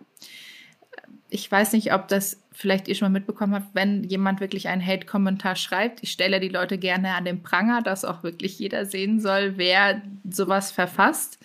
[1.30, 4.86] Ich weiß nicht, ob das vielleicht ihr schon mal mitbekommen habt, wenn jemand wirklich einen
[4.86, 6.04] Hate-Kommentar schreibt.
[6.04, 10.02] Ich stelle die Leute gerne an den Pranger, dass auch wirklich jeder sehen soll, wer
[10.30, 11.38] sowas verfasst.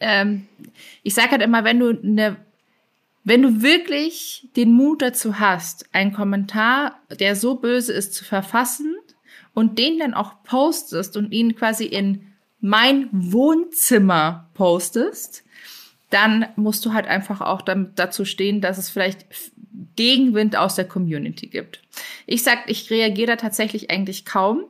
[0.00, 0.48] Ähm,
[1.04, 2.38] ich sage halt immer, wenn du eine
[3.22, 8.96] wenn du wirklich den Mut dazu hast, einen Kommentar, der so böse ist, zu verfassen
[9.54, 12.26] und den dann auch postest und ihn quasi in
[12.60, 15.44] mein Wohnzimmer postest,
[16.10, 19.26] dann musst du halt einfach auch dazu stehen, dass es vielleicht
[19.96, 21.80] Gegenwind aus der Community gibt.
[22.26, 24.64] Ich sag, ich reagiere da tatsächlich eigentlich kaum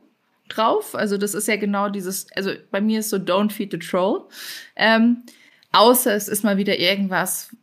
[0.47, 0.95] drauf.
[0.95, 4.25] Also das ist ja genau dieses, also bei mir ist so Don't feed the troll.
[4.75, 5.23] Ähm,
[5.71, 7.55] außer es ist mal wieder irgendwas,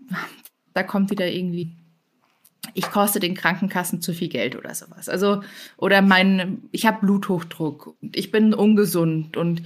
[0.74, 1.70] da kommt wieder irgendwie,
[2.74, 5.08] ich koste den Krankenkassen zu viel Geld oder sowas.
[5.08, 5.42] Also,
[5.76, 9.62] oder mein, ich habe Bluthochdruck und ich bin ungesund und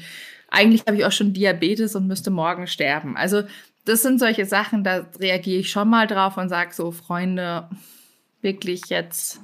[0.48, 3.16] eigentlich habe ich auch schon Diabetes und müsste morgen sterben.
[3.16, 3.42] Also,
[3.84, 7.68] das sind solche Sachen, da reagiere ich schon mal drauf und sage so, Freunde,
[8.40, 9.40] wirklich jetzt.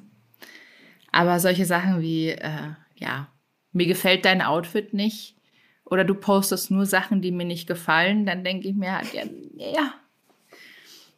[1.11, 3.29] Aber solche Sachen wie, äh, ja,
[3.73, 5.37] mir gefällt dein Outfit nicht
[5.85, 9.23] oder du postest nur Sachen, die mir nicht gefallen, dann denke ich mir halt, ja,
[9.57, 9.95] ja,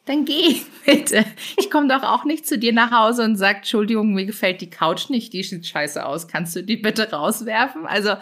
[0.05, 1.25] dann geh bitte.
[1.57, 4.71] Ich komme doch auch nicht zu dir nach Hause und sag, Entschuldigung, mir gefällt die
[4.71, 6.29] Couch nicht, die sieht scheiße aus.
[6.29, 7.87] Kannst du die bitte rauswerfen?
[7.87, 8.15] Also,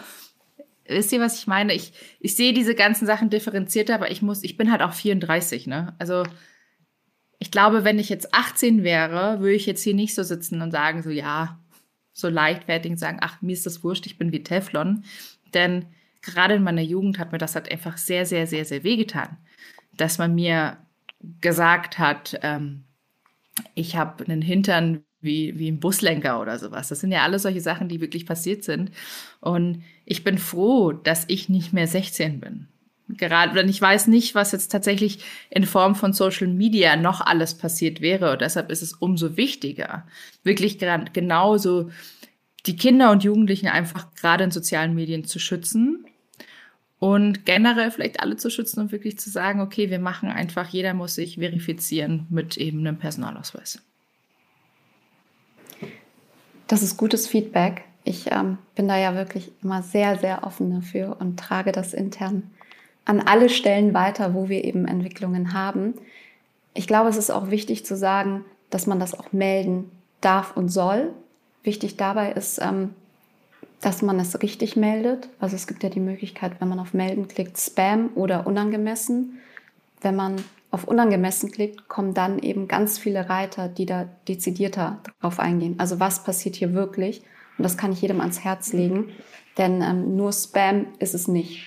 [0.87, 1.73] wisst ihr, was ich meine?
[1.73, 5.67] Ich, ich sehe diese ganzen Sachen differenzierter, aber ich muss, ich bin halt auch 34,
[5.67, 5.95] ne?
[5.99, 6.23] Also,
[7.39, 10.71] ich glaube, wenn ich jetzt 18 wäre, würde ich jetzt hier nicht so sitzen und
[10.71, 11.59] sagen, so, ja,
[12.11, 15.05] so leichtfertig sagen, ach, mir ist das wurscht, ich bin wie Teflon.
[15.53, 15.85] Denn
[16.21, 19.37] gerade in meiner Jugend hat mir das halt einfach sehr, sehr, sehr, sehr wehgetan,
[19.95, 20.77] dass man mir
[21.41, 22.83] gesagt hat, ähm,
[23.75, 26.87] ich habe einen Hintern wie, wie ein Buslenker oder sowas.
[26.87, 28.91] Das sind ja alles solche Sachen, die wirklich passiert sind.
[29.41, 32.67] Und ich bin froh, dass ich nicht mehr 16 bin.
[33.09, 37.55] Gerade, denn ich weiß nicht, was jetzt tatsächlich in Form von Social Media noch alles
[37.57, 38.33] passiert wäre.
[38.33, 40.07] Und deshalb ist es umso wichtiger,
[40.43, 41.89] wirklich genauso
[42.65, 46.05] die Kinder und Jugendlichen einfach gerade in sozialen Medien zu schützen
[46.99, 50.93] und generell vielleicht alle zu schützen und wirklich zu sagen, okay, wir machen einfach, jeder
[50.93, 53.81] muss sich verifizieren mit eben einem Personalausweis.
[56.67, 57.83] Das ist gutes Feedback.
[58.03, 62.43] Ich ähm, bin da ja wirklich immer sehr, sehr offen dafür und trage das intern
[63.05, 65.95] an alle Stellen weiter, wo wir eben Entwicklungen haben.
[66.75, 69.89] Ich glaube, es ist auch wichtig zu sagen, dass man das auch melden
[70.21, 71.11] darf und soll.
[71.63, 72.93] Wichtig dabei ist, ähm,
[73.81, 75.29] dass man es richtig meldet.
[75.39, 79.39] Also es gibt ja die Möglichkeit, wenn man auf Melden klickt, Spam oder unangemessen.
[80.01, 80.35] Wenn man
[80.71, 85.75] auf unangemessen klickt, kommen dann eben ganz viele Reiter, die da dezidierter drauf eingehen.
[85.77, 87.21] Also was passiert hier wirklich?
[87.57, 89.09] Und das kann ich jedem ans Herz legen,
[89.57, 91.65] denn ähm, nur Spam ist es nicht.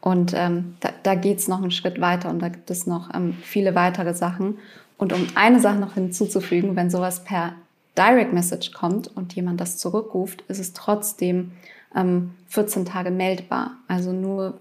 [0.00, 3.12] Und ähm, da, da geht es noch einen Schritt weiter und da gibt es noch
[3.14, 4.58] ähm, viele weitere Sachen.
[4.98, 7.54] Und um eine Sache noch hinzuzufügen, wenn sowas per
[7.96, 11.52] Direct Message kommt und jemand das zurückruft, ist es trotzdem
[11.94, 13.72] ähm, 14 Tage meldbar.
[13.88, 14.58] Also nur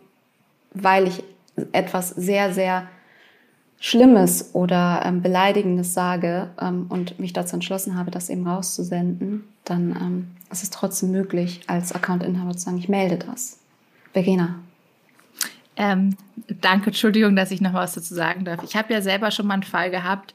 [0.74, 1.24] weil ich
[1.72, 2.88] etwas sehr, sehr
[3.80, 9.98] Schlimmes oder ähm, Beleidigendes sage ähm, und mich dazu entschlossen habe, das eben rauszusenden, dann
[10.00, 13.58] ähm, ist es trotzdem möglich, als Accountinhaber zu sagen, ich melde das.
[14.14, 14.60] Verena.
[15.78, 16.18] Ähm,
[16.60, 18.64] danke, Entschuldigung, dass ich noch was dazu sagen darf.
[18.64, 20.34] Ich habe ja selber schon mal einen Fall gehabt,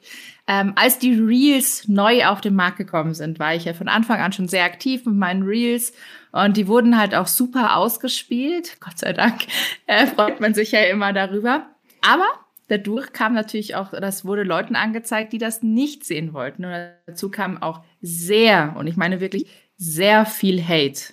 [0.49, 4.20] ähm, als die Reels neu auf den Markt gekommen sind, war ich ja von Anfang
[4.20, 5.93] an schon sehr aktiv mit meinen Reels
[6.30, 8.76] und die wurden halt auch super ausgespielt.
[8.80, 9.47] Gott sei Dank
[9.87, 11.66] äh, freut man sich ja immer darüber.
[12.01, 12.26] Aber
[12.68, 16.64] dadurch kam natürlich auch, das wurde Leuten angezeigt, die das nicht sehen wollten.
[16.64, 16.72] Und
[17.07, 21.12] dazu kam auch sehr, und ich meine wirklich sehr viel Hate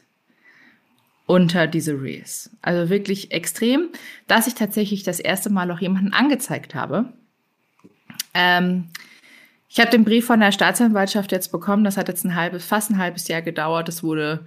[1.25, 2.51] unter diese Reels.
[2.61, 3.89] Also wirklich extrem,
[4.27, 7.13] dass ich tatsächlich das erste Mal auch jemanden angezeigt habe.
[8.33, 8.89] Ähm,
[9.69, 11.83] ich habe den Brief von der Staatsanwaltschaft jetzt bekommen.
[11.83, 13.89] Das hat jetzt ein halbes, fast ein halbes Jahr gedauert.
[13.89, 14.45] Es wurde,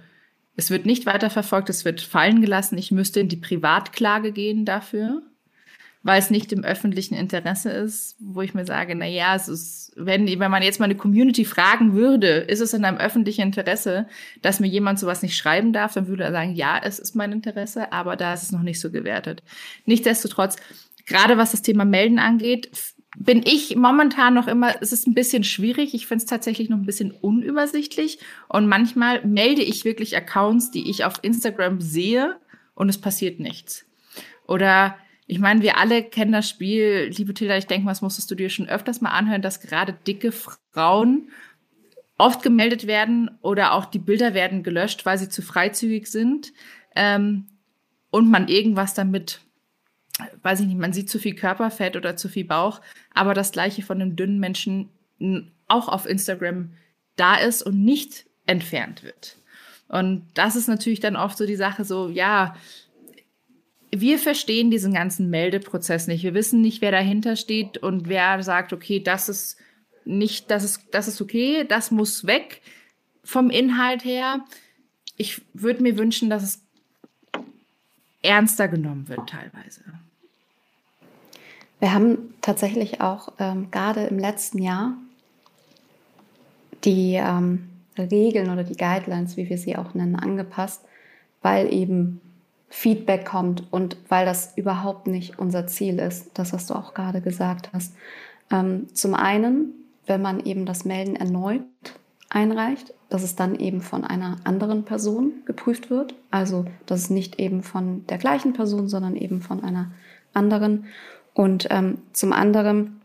[0.55, 2.77] es wird nicht weiterverfolgt, es wird fallen gelassen.
[2.77, 5.21] Ich müsste in die Privatklage gehen dafür.
[6.03, 9.93] Weil es nicht im öffentlichen Interesse ist, wo ich mir sage, na ja, es ist,
[9.95, 14.07] wenn, wenn man jetzt mal eine Community fragen würde, ist es in einem öffentlichen Interesse,
[14.41, 17.31] dass mir jemand sowas nicht schreiben darf, dann würde er sagen, ja, es ist mein
[17.31, 19.43] Interesse, aber da ist es noch nicht so gewertet.
[19.85, 20.55] Nichtsdestotrotz,
[21.05, 22.69] gerade was das Thema Melden angeht,
[23.19, 25.95] bin ich momentan noch immer, es ist ein bisschen schwierig.
[25.95, 28.19] Ich finde es tatsächlich noch ein bisschen unübersichtlich.
[28.47, 32.37] Und manchmal melde ich wirklich Accounts, die ich auf Instagram sehe
[32.75, 33.85] und es passiert nichts.
[34.47, 34.97] Oder
[35.27, 38.35] ich meine, wir alle kennen das Spiel, liebe Tilda, ich denke mal, das musstest du
[38.35, 41.29] dir schon öfters mal anhören, dass gerade dicke Frauen
[42.17, 46.53] oft gemeldet werden oder auch die Bilder werden gelöscht, weil sie zu freizügig sind
[46.95, 47.45] ähm,
[48.09, 49.41] und man irgendwas damit,
[50.43, 52.81] weiß ich nicht, man sieht zu viel Körperfett oder zu viel Bauch,
[53.13, 54.89] aber das gleiche von einem dünnen Menschen
[55.67, 56.71] auch auf Instagram
[57.17, 59.37] da ist und nicht entfernt wird.
[59.89, 62.55] Und das ist natürlich dann oft so die Sache, so, ja,
[63.91, 66.23] wir verstehen diesen ganzen Meldeprozess nicht.
[66.23, 69.57] Wir wissen nicht, wer dahinter steht und wer sagt, okay, das ist
[70.05, 72.61] nicht, das ist, das ist okay, das muss weg
[73.23, 74.45] vom Inhalt her.
[75.15, 76.61] Ich würde mir wünschen, dass es
[78.21, 79.81] ernster genommen wird teilweise.
[81.79, 84.97] Wir haben tatsächlich auch ähm, gerade im letzten Jahr
[86.83, 90.83] die ähm, Regeln oder die Guidelines, wie wir sie auch nennen, angepasst,
[91.41, 92.21] weil eben
[92.69, 97.21] Feedback kommt und weil das überhaupt nicht unser Ziel ist, das, was du auch gerade
[97.21, 97.93] gesagt hast.
[98.51, 99.73] Ähm, zum einen,
[100.05, 101.63] wenn man eben das Melden erneut
[102.29, 106.13] einreicht, dass es dann eben von einer anderen Person geprüft wird.
[106.29, 109.91] Also, dass es nicht eben von der gleichen Person, sondern eben von einer
[110.33, 110.85] anderen.
[111.33, 113.01] Und ähm, zum anderen,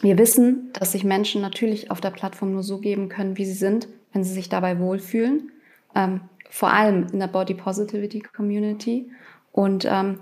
[0.00, 3.52] wir wissen, dass sich Menschen natürlich auf der Plattform nur so geben können, wie sie
[3.52, 5.52] sind, wenn sie sich dabei wohlfühlen.
[5.94, 9.10] Ähm, vor allem in der Body Positivity Community.
[9.52, 10.20] Und ähm,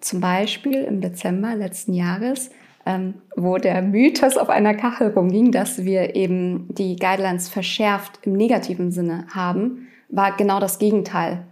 [0.00, 2.50] zum Beispiel im Dezember letzten Jahres,
[2.84, 8.32] ähm, wo der Mythos auf einer Kachel rumging, dass wir eben die Guidelines verschärft im
[8.32, 11.44] negativen Sinne haben, war genau das Gegenteil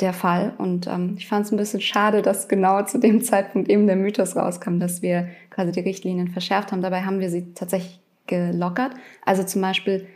[0.00, 0.54] der Fall.
[0.58, 3.96] Und ähm, ich fand es ein bisschen schade, dass genau zu dem Zeitpunkt eben der
[3.96, 6.82] Mythos rauskam, dass wir quasi die Richtlinien verschärft haben.
[6.82, 8.92] Dabei haben wir sie tatsächlich gelockert.
[9.24, 10.06] Also zum Beispiel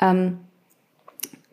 [0.00, 0.38] ähm,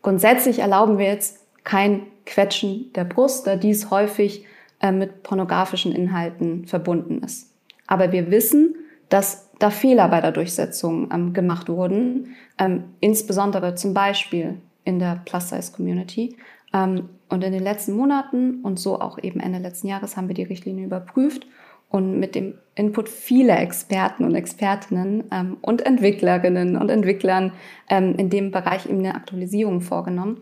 [0.02, 4.46] Grundsätzlich erlauben wir jetzt kein Quetschen der Brust, da dies häufig
[4.82, 7.54] äh, mit pornografischen Inhalten verbunden ist.
[7.88, 8.76] Aber wir wissen,
[9.10, 15.22] dass da Fehler bei der Durchsetzung ähm, gemacht wurden, ähm, insbesondere zum Beispiel in der
[15.26, 16.38] Plus-Size-Community.
[16.74, 20.36] Ähm, und in den letzten Monaten und so auch eben Ende letzten Jahres haben wir
[20.36, 21.48] die Richtlinie überprüft
[21.90, 27.54] und mit dem Input vieler Experten und Expertinnen ähm, und Entwicklerinnen und Entwicklern
[27.90, 30.42] ähm, in dem Bereich eben eine Aktualisierung vorgenommen.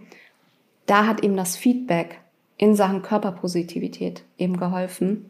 [0.86, 2.20] Da hat eben das Feedback
[2.58, 5.30] in Sachen Körperpositivität eben geholfen,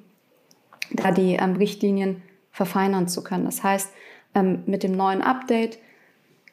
[0.91, 3.45] da die ähm, Richtlinien verfeinern zu können.
[3.45, 3.91] Das heißt,
[4.33, 5.79] ähm, mit dem neuen Update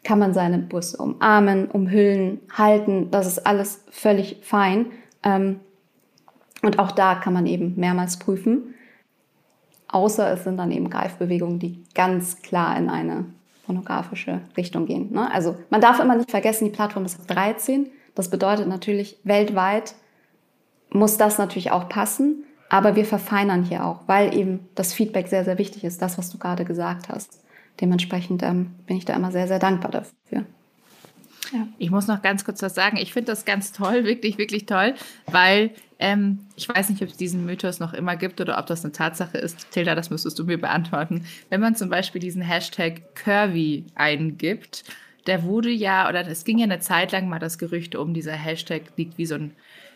[0.05, 3.11] kann man seine Brüste umarmen, umhüllen, halten.
[3.11, 4.87] Das ist alles völlig fein.
[5.23, 5.61] Ähm,
[6.63, 8.72] und auch da kann man eben mehrmals prüfen.
[9.93, 13.27] Außer es sind dann eben Greifbewegungen, die ganz klar in eine
[13.67, 15.13] pornografische Richtung gehen.
[15.13, 15.31] Ne?
[15.33, 17.89] Also man darf immer nicht vergessen, die Plattform ist 13.
[18.15, 19.95] Das bedeutet natürlich, weltweit
[20.91, 22.45] muss das natürlich auch passen.
[22.71, 26.31] Aber wir verfeinern hier auch, weil eben das Feedback sehr, sehr wichtig ist, das, was
[26.31, 27.43] du gerade gesagt hast.
[27.83, 30.47] Dementsprechend ähm, bin ich da immer sehr, sehr dankbar dafür.
[31.79, 32.97] Ich muss noch ganz kurz was sagen.
[32.97, 34.95] Ich finde das ganz toll, wirklich, wirklich toll,
[35.27, 38.85] weil ähm, ich weiß nicht, ob es diesen Mythos noch immer gibt oder ob das
[38.85, 39.71] eine Tatsache ist.
[39.71, 41.25] Tilda, das müsstest du mir beantworten.
[41.49, 44.85] Wenn man zum Beispiel diesen Hashtag Curvy eingibt,
[45.27, 48.33] der wurde ja, oder es ging ja eine Zeit lang mal das Gerücht um, dieser
[48.33, 49.53] Hashtag liegt wie so ein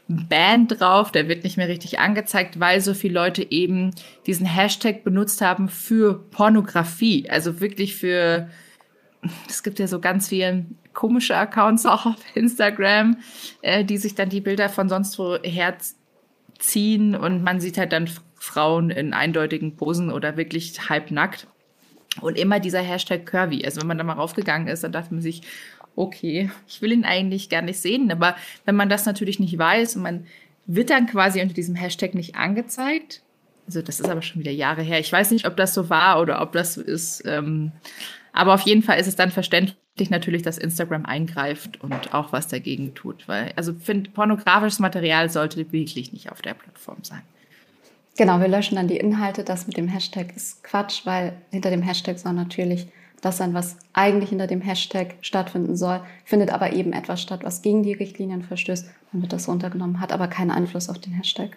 [0.09, 3.91] Band drauf, der wird nicht mehr richtig angezeigt, weil so viele Leute eben
[4.27, 7.29] diesen Hashtag benutzt haben für Pornografie.
[7.29, 8.49] Also wirklich für,
[9.49, 10.67] es gibt ja so ganz viele
[10.97, 13.19] komische Accounts auch auf Instagram,
[13.63, 18.11] äh, die sich dann die Bilder von sonst wo herziehen und man sieht halt dann
[18.35, 21.47] Frauen in eindeutigen Posen oder wirklich halbnackt.
[22.23, 23.63] Und immer dieser Hashtag Curvy.
[23.65, 25.43] Also wenn man da mal raufgegangen ist, dann dachte man sich,
[25.97, 28.11] okay, ich will ihn eigentlich gar nicht sehen.
[28.11, 30.27] Aber wenn man das natürlich nicht weiß und man
[30.65, 33.23] wird dann quasi unter diesem Hashtag nicht angezeigt,
[33.67, 34.99] also das ist aber schon wieder Jahre her.
[34.99, 37.23] Ich weiß nicht, ob das so war oder ob das ist.
[37.27, 37.73] Ähm,
[38.33, 39.77] aber auf jeden Fall ist es dann verständlich
[40.11, 43.27] natürlich, dass Instagram eingreift und auch was dagegen tut.
[43.29, 47.23] Weil, also finde, pornografisches Material sollte wirklich nicht auf der Plattform sein.
[48.17, 49.45] Genau, wir löschen dann die Inhalte.
[49.45, 52.87] Das mit dem Hashtag ist Quatsch, weil hinter dem Hashtag soll natürlich
[53.21, 57.63] das sein, was eigentlich hinter dem Hashtag stattfinden soll, findet aber eben etwas statt, was
[57.63, 61.57] gegen die Richtlinien verstößt, dann wird das runtergenommen, hat aber keinen Einfluss auf den Hashtag.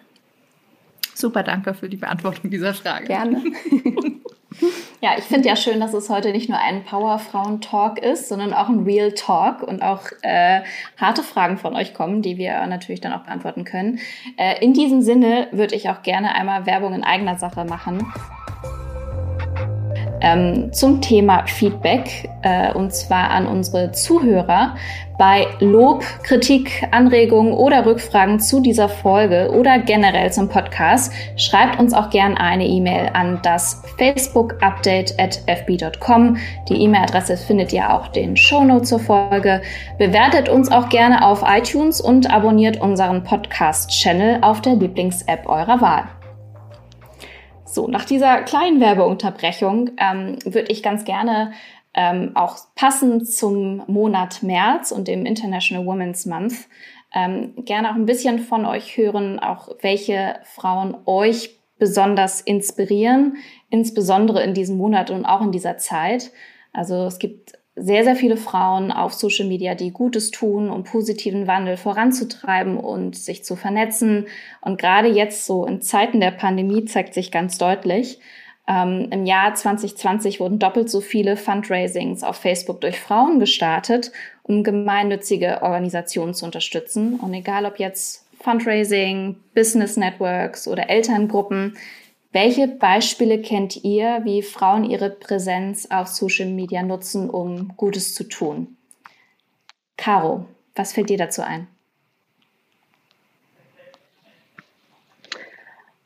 [1.14, 3.06] Super, danke für die Beantwortung dieser Frage.
[3.06, 3.42] Gerne.
[5.02, 8.68] Ja, ich finde ja schön, dass es heute nicht nur ein Powerfrauen-Talk ist, sondern auch
[8.68, 10.60] ein Real Talk und auch äh,
[10.98, 13.98] harte Fragen von euch kommen, die wir natürlich dann auch beantworten können.
[14.36, 18.12] Äh, in diesem Sinne würde ich auch gerne einmal Werbung in eigener Sache machen
[20.20, 24.74] ähm, zum Thema Feedback äh, und zwar an unsere Zuhörer.
[25.18, 31.92] Bei Lob, Kritik, Anregungen oder Rückfragen zu dieser Folge oder generell zum Podcast schreibt uns
[31.92, 36.38] auch gern eine E-Mail an das Facebook Update at fb.com.
[36.70, 39.60] Die E-Mail-Adresse findet ihr auch den Shownotes zur Folge.
[39.98, 46.04] Bewertet uns auch gerne auf iTunes und abonniert unseren Podcast-Channel auf der Lieblings-App eurer Wahl.
[47.70, 51.52] So, nach dieser kleinen Werbeunterbrechung ähm, würde ich ganz gerne
[51.94, 56.68] ähm, auch passend zum Monat März und dem International Women's Month
[57.14, 63.36] ähm, gerne auch ein bisschen von euch hören, auch welche Frauen euch besonders inspirieren,
[63.70, 66.32] insbesondere in diesem Monat und auch in dieser Zeit.
[66.72, 71.46] Also es gibt sehr, sehr viele Frauen auf Social Media, die Gutes tun, um positiven
[71.46, 74.26] Wandel voranzutreiben und sich zu vernetzen.
[74.60, 78.20] Und gerade jetzt so in Zeiten der Pandemie zeigt sich ganz deutlich,
[78.70, 84.12] ähm, Im Jahr 2020 wurden doppelt so viele Fundraisings auf Facebook durch Frauen gestartet,
[84.44, 87.18] um gemeinnützige Organisationen zu unterstützen.
[87.18, 91.76] Und egal ob jetzt Fundraising, Business Networks oder Elterngruppen,
[92.32, 98.24] welche Beispiele kennt ihr, wie Frauen ihre Präsenz auf Social Media nutzen, um Gutes zu
[98.24, 98.76] tun?
[99.96, 101.66] Caro, was fällt dir dazu ein?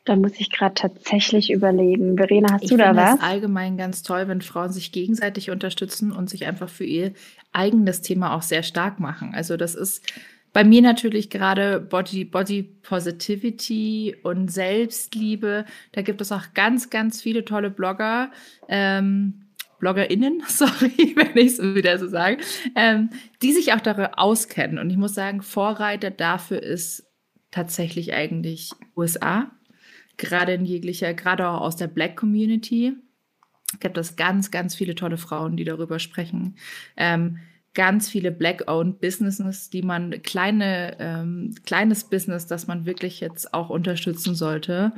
[0.04, 2.16] Da muss ich gerade tatsächlich überlegen.
[2.16, 3.02] Verena, hast ich du da was?
[3.04, 6.84] Ich finde es allgemein ganz toll, wenn Frauen sich gegenseitig unterstützen und sich einfach für
[6.84, 7.12] ihr
[7.52, 9.34] eigenes Thema auch sehr stark machen.
[9.34, 10.02] Also das ist
[10.54, 15.64] bei mir natürlich gerade Body, Body Positivity und Selbstliebe.
[15.92, 18.30] Da gibt es auch ganz, ganz viele tolle Blogger.
[18.68, 19.46] Ähm,
[19.80, 22.38] BloggerInnen, sorry, wenn ich es wieder so sage,
[22.76, 23.10] ähm,
[23.42, 24.78] die sich auch darüber auskennen.
[24.78, 27.04] Und ich muss sagen, Vorreiter dafür ist
[27.50, 29.50] tatsächlich eigentlich USA.
[30.18, 32.94] Gerade in jeglicher, gerade auch aus der Black Community
[33.80, 36.56] gibt es ganz, ganz viele tolle Frauen, die darüber sprechen.
[36.96, 37.40] Ähm,
[37.74, 43.68] ganz viele Black-owned Businesses, die man kleine, ähm, kleines Business, das man wirklich jetzt auch
[43.68, 44.92] unterstützen sollte.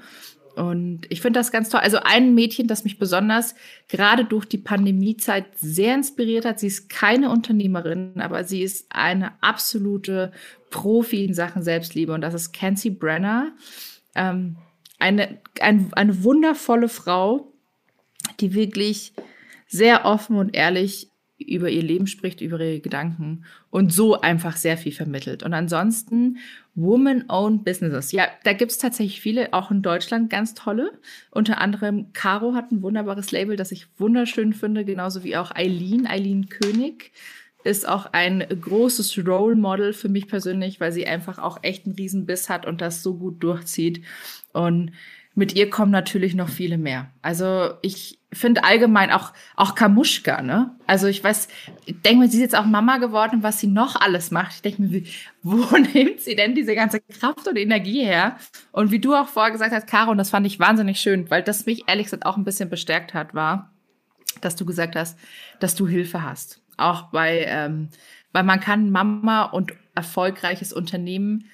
[0.57, 1.81] Und ich finde das ganz toll.
[1.81, 3.55] Also ein Mädchen, das mich besonders
[3.89, 6.61] gerade durch die Pandemiezeit sehr inspiriert hat.
[6.61, 10.33] Sie ist keine Unternehmerin, aber sie ist eine absolute
[10.71, 12.13] Profi in Sachen Selbstliebe.
[12.13, 13.53] Und das ist Kenzie Brenner.
[14.15, 14.57] Ähm,
[14.99, 17.53] eine, ein, eine wundervolle Frau,
[18.41, 19.13] die wirklich
[19.67, 24.79] sehr offen und ehrlich über ihr Leben spricht, über ihre Gedanken und so einfach sehr
[24.79, 25.43] viel vermittelt.
[25.43, 26.39] Und ansonsten
[26.75, 28.13] Woman-Owned Businesses.
[28.13, 30.93] Ja, da gibt's tatsächlich viele, auch in Deutschland ganz tolle.
[31.31, 36.07] Unter anderem Caro hat ein wunderbares Label, das ich wunderschön finde, genauso wie auch Eileen,
[36.07, 37.13] Eileen König
[37.67, 41.97] ist auch ein großes Role Model für mich persönlich, weil sie einfach auch echt einen
[41.97, 44.05] Riesen-Biss hat und das so gut durchzieht.
[44.53, 44.93] Und
[45.37, 47.11] mit ihr kommen natürlich noch viele mehr.
[47.21, 50.75] Also ich finde allgemein auch, auch Kamuschka, ne?
[50.87, 51.49] Also ich weiß,
[51.85, 54.55] ich denke mir, sie ist jetzt auch Mama geworden, was sie noch alles macht.
[54.55, 55.07] Ich denke mir, wie,
[55.43, 58.39] wo nimmt sie denn diese ganze Kraft und Energie her?
[58.73, 61.43] Und wie du auch vorher gesagt hast, Caro, und das fand ich wahnsinnig schön, weil
[61.43, 63.75] das mich ehrlich gesagt auch ein bisschen bestärkt hat, war,
[64.41, 65.19] dass du gesagt hast,
[65.61, 66.63] dass du Hilfe hast.
[66.79, 67.91] Auch bei, ähm,
[68.33, 71.45] weil man kann Mama und erfolgreiches Unternehmen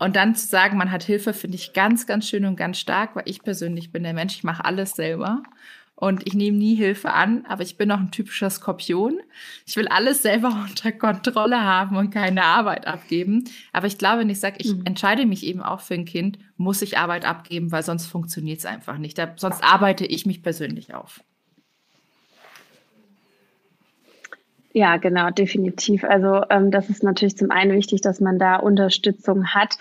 [0.00, 3.14] und dann zu sagen, man hat Hilfe, finde ich ganz, ganz schön und ganz stark,
[3.14, 5.42] weil ich persönlich bin der Mensch, ich mache alles selber.
[5.94, 9.20] Und ich nehme nie Hilfe an, aber ich bin auch ein typischer Skorpion.
[9.66, 13.44] Ich will alles selber unter Kontrolle haben und keine Arbeit abgeben.
[13.74, 14.86] Aber ich glaube, wenn ich sage, ich mhm.
[14.86, 18.66] entscheide mich eben auch für ein Kind, muss ich Arbeit abgeben, weil sonst funktioniert es
[18.66, 19.18] einfach nicht.
[19.18, 21.22] Da, sonst arbeite ich mich persönlich auf.
[24.72, 26.04] Ja, genau, definitiv.
[26.04, 29.76] Also ähm, das ist natürlich zum einen wichtig, dass man da Unterstützung hat.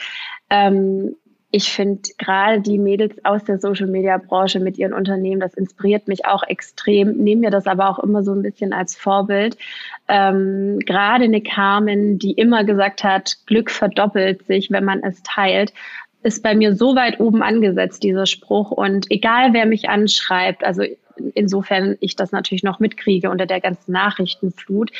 [0.49, 1.15] Ähm,
[1.51, 6.43] ich finde gerade die Mädels aus der Social-Media-Branche mit ihren Unternehmen, das inspiriert mich auch
[6.43, 7.17] extrem.
[7.17, 9.57] Nehme mir das aber auch immer so ein bisschen als Vorbild.
[10.07, 15.73] Ähm, gerade eine Carmen, die immer gesagt hat, Glück verdoppelt sich, wenn man es teilt,
[16.21, 18.69] ist bei mir so weit oben angesetzt, dieser Spruch.
[18.69, 20.83] Und egal, wer mich anschreibt, also
[21.33, 24.91] insofern ich das natürlich noch mitkriege unter der ganzen Nachrichtenflut.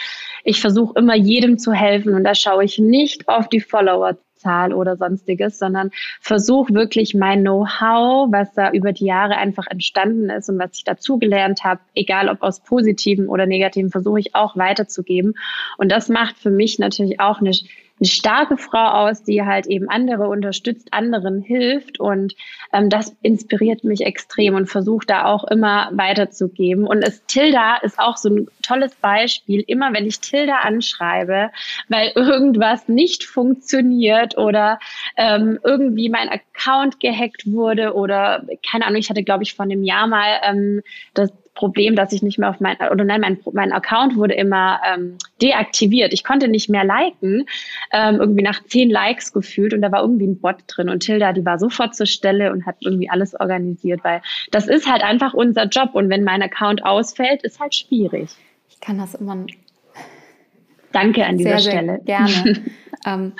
[0.43, 4.95] Ich versuche immer jedem zu helfen und da schaue ich nicht auf die Followerzahl oder
[4.95, 5.91] sonstiges, sondern
[6.21, 10.83] versuche wirklich mein Know-how, was da über die Jahre einfach entstanden ist und was ich
[10.83, 15.33] dazugelernt habe, egal ob aus positiven oder negativen, versuche ich auch weiterzugeben.
[15.77, 17.51] Und das macht für mich natürlich auch eine
[17.99, 22.35] eine starke Frau aus, die halt eben andere unterstützt, anderen hilft und
[22.71, 26.87] ähm, das inspiriert mich extrem und versucht da auch immer weiterzugeben.
[26.87, 29.63] Und es Tilda ist auch so ein tolles Beispiel.
[29.67, 31.51] Immer wenn ich Tilda anschreibe,
[31.89, 34.79] weil irgendwas nicht funktioniert oder
[35.17, 39.83] ähm, irgendwie mein Account gehackt wurde oder keine Ahnung, ich hatte glaube ich vor einem
[39.83, 40.81] Jahr mal ähm,
[41.13, 44.79] das Problem, dass ich nicht mehr auf mein, oder nein, mein, mein Account wurde immer
[44.87, 46.13] ähm, deaktiviert.
[46.13, 47.45] Ich konnte nicht mehr liken,
[47.91, 51.33] ähm, irgendwie nach zehn Likes gefühlt und da war irgendwie ein Bot drin und Tilda,
[51.33, 55.33] die war sofort zur Stelle und hat irgendwie alles organisiert, weil das ist halt einfach
[55.33, 58.29] unser Job und wenn mein Account ausfällt, ist halt schwierig.
[58.69, 59.45] Ich kann das immer.
[60.93, 62.01] Danke an dieser sehr, Stelle.
[62.05, 62.61] Sehr gerne.
[63.05, 63.33] ähm,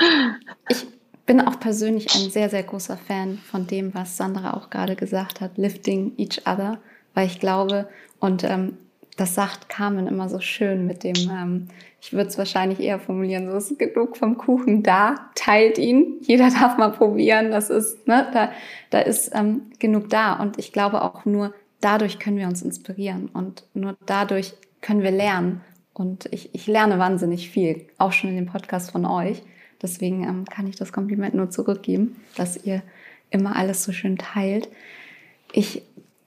[0.68, 0.86] ich
[1.26, 5.40] bin auch persönlich ein sehr, sehr großer Fan von dem, was Sandra auch gerade gesagt
[5.40, 6.80] hat, lifting each other,
[7.14, 7.88] weil ich glaube,
[8.20, 8.78] und ähm,
[9.18, 11.68] das sagt Carmen immer so schön mit dem, ähm,
[12.02, 16.50] ich würde es wahrscheinlich eher formulieren, so ist genug vom Kuchen da, teilt ihn, jeder
[16.60, 18.52] darf mal probieren, das ist, ne, da,
[18.90, 20.34] da ist ähm, genug da.
[20.34, 25.12] Und ich glaube auch nur dadurch können wir uns inspirieren und nur dadurch können wir
[25.12, 25.62] lernen.
[25.94, 29.42] Und ich, ich lerne wahnsinnig viel, auch schon in dem Podcast von euch.
[29.82, 32.84] Deswegen ähm, kann ich das Kompliment nur zurückgeben, dass ihr
[33.32, 34.70] immer alles so schön teilt.
[35.52, 35.84] Ich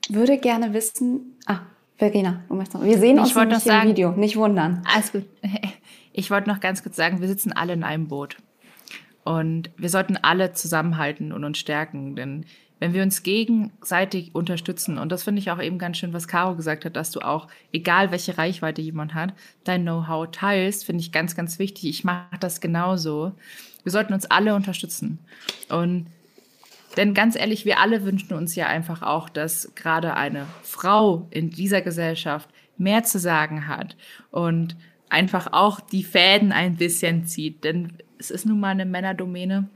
[0.09, 1.61] würde gerne wissen, ah,
[2.03, 2.83] Verena, du möchtest noch.
[2.83, 4.83] Wir sehen uns nicht sagen, im Video, nicht wundern.
[4.85, 5.25] Alles gut.
[6.15, 8.37] Ich wollte noch ganz kurz sagen, wir sitzen alle in einem Boot.
[9.23, 12.45] Und wir sollten alle zusammenhalten und uns stärken, denn
[12.79, 16.55] wenn wir uns gegenseitig unterstützen, und das finde ich auch eben ganz schön, was Caro
[16.55, 19.33] gesagt hat, dass du auch, egal welche Reichweite jemand hat,
[19.63, 21.85] dein Know-how teilst, finde ich ganz, ganz wichtig.
[21.85, 23.31] Ich mache das genauso.
[23.81, 25.17] Wir sollten uns alle unterstützen.
[25.69, 26.05] Und
[26.97, 31.49] denn ganz ehrlich, wir alle wünschen uns ja einfach auch, dass gerade eine Frau in
[31.49, 33.95] dieser Gesellschaft mehr zu sagen hat
[34.31, 34.75] und
[35.09, 37.63] einfach auch die Fäden ein bisschen zieht.
[37.63, 39.69] Denn es ist nun mal eine Männerdomäne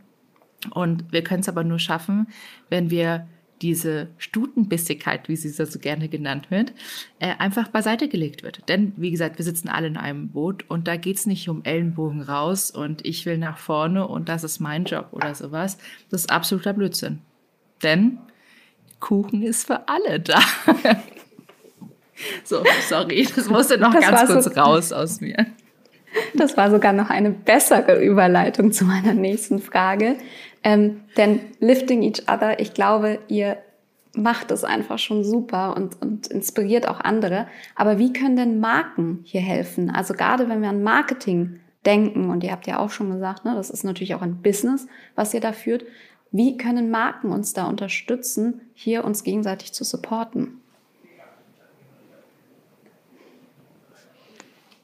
[0.71, 2.27] und wir können es aber nur schaffen,
[2.69, 3.27] wenn wir
[3.61, 6.73] diese Stutenbissigkeit, wie sie so gerne genannt wird,
[7.19, 8.67] äh, einfach beiseite gelegt wird.
[8.67, 12.21] Denn, wie gesagt, wir sitzen alle in einem Boot und da geht's nicht um Ellenbogen
[12.21, 15.77] raus und ich will nach vorne und das ist mein Job oder sowas.
[16.09, 17.19] Das ist absoluter Blödsinn.
[17.83, 18.19] Denn
[18.99, 20.39] Kuchen ist für alle da.
[22.43, 25.45] so, sorry, das musste noch das ganz kurz so, raus aus mir.
[26.33, 30.17] Das war sogar noch eine bessere Überleitung zu meiner nächsten Frage.
[30.63, 33.57] Ähm, denn Lifting Each Other, ich glaube, ihr
[34.15, 37.47] macht es einfach schon super und, und inspiriert auch andere.
[37.75, 39.89] Aber wie können denn Marken hier helfen?
[39.89, 43.53] Also gerade wenn wir an Marketing denken, und ihr habt ja auch schon gesagt, ne,
[43.55, 45.85] das ist natürlich auch ein Business, was ihr da führt.
[46.31, 50.61] Wie können Marken uns da unterstützen, hier uns gegenseitig zu supporten?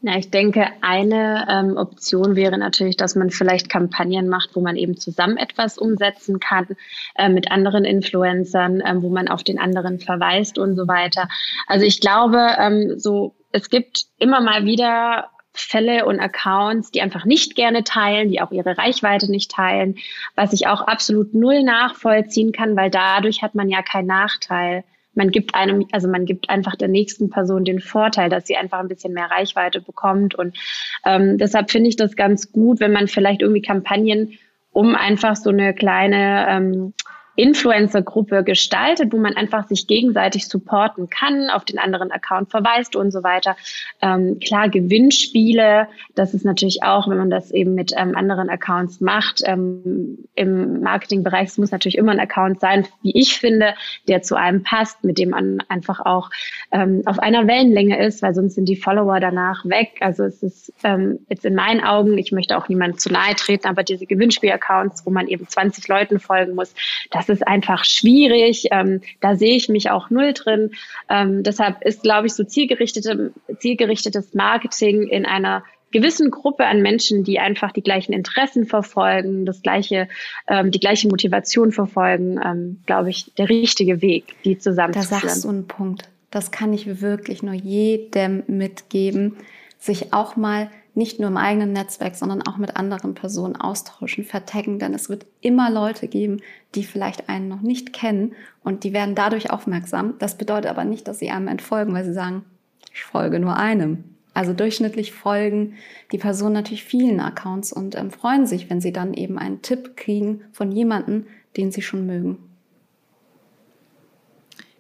[0.06, 4.76] Ja, ich denke, eine ähm, Option wäre natürlich, dass man vielleicht Kampagnen macht, wo man
[4.76, 6.68] eben zusammen etwas umsetzen kann
[7.16, 11.30] äh, mit anderen Influencern, äh, wo man auf den anderen verweist und so weiter.
[11.68, 17.24] Also ich glaube, ähm, so es gibt immer mal wieder Fälle und Accounts, die einfach
[17.24, 19.96] nicht gerne teilen, die auch ihre Reichweite nicht teilen,
[20.36, 24.84] was ich auch absolut null nachvollziehen kann, weil dadurch hat man ja keinen Nachteil
[25.16, 28.80] man gibt einem, also man gibt einfach der nächsten Person den Vorteil, dass sie einfach
[28.80, 30.36] ein bisschen mehr Reichweite bekommt.
[30.36, 30.58] Und
[31.06, 34.38] ähm, deshalb finde ich das ganz gut, wenn man vielleicht irgendwie Kampagnen
[34.72, 36.94] um einfach so eine kleine ähm,
[37.36, 43.12] Influencer-Gruppe gestaltet, wo man einfach sich gegenseitig supporten kann, auf den anderen Account verweist und
[43.12, 43.56] so weiter.
[44.02, 49.02] Ähm, klar, Gewinnspiele, das ist natürlich auch, wenn man das eben mit ähm, anderen Accounts
[49.02, 49.42] macht.
[49.46, 53.74] Ähm, Im Marketingbereich es muss natürlich immer ein Account sein, wie ich finde,
[54.08, 56.30] der zu einem passt, mit dem man einfach auch
[56.72, 59.98] ähm, auf einer Wellenlänge ist, weil sonst sind die Follower danach weg.
[60.02, 63.68] Also es ist ähm, jetzt in meinen Augen, ich möchte auch niemandem zu nahe treten,
[63.68, 66.74] aber diese Gewinnspiel-Accounts, wo man eben 20 Leuten folgen muss,
[67.10, 68.68] das das ist einfach schwierig.
[68.72, 70.72] Ähm, da sehe ich mich auch null drin.
[71.10, 75.64] Ähm, deshalb ist, glaube ich, so zielgerichtete, zielgerichtetes Marketing in einer
[75.94, 80.10] gewissen Gruppe an Menschen, die einfach die gleichen Interessen verfolgen, das gleiche,
[80.48, 85.22] ähm, die gleiche Motivation verfolgen, ähm, glaube ich, der richtige Weg, die zusammenzuführen.
[85.22, 86.10] Da sagst du einen Punkt.
[86.32, 89.38] Das kann ich wirklich nur jedem mitgeben,
[89.78, 94.78] sich auch mal nicht nur im eigenen Netzwerk, sondern auch mit anderen Personen austauschen, vertaggen,
[94.78, 96.42] denn es wird immer Leute geben,
[96.76, 98.34] die vielleicht einen noch nicht kennen
[98.64, 100.16] und die werden dadurch aufmerksam.
[100.20, 102.46] Das bedeutet aber nicht, dass sie einem entfolgen, weil sie sagen,
[102.94, 104.04] ich folge nur einem.
[104.36, 105.76] Also durchschnittlich folgen
[106.12, 109.96] die Personen natürlich vielen Accounts und ähm, freuen sich, wenn sie dann eben einen Tipp
[109.96, 112.38] kriegen von jemandem, den sie schon mögen.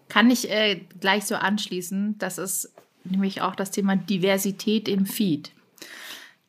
[0.10, 2.72] Kann ich äh, gleich so anschließen, das ist
[3.04, 5.52] nämlich auch das Thema Diversität im Feed.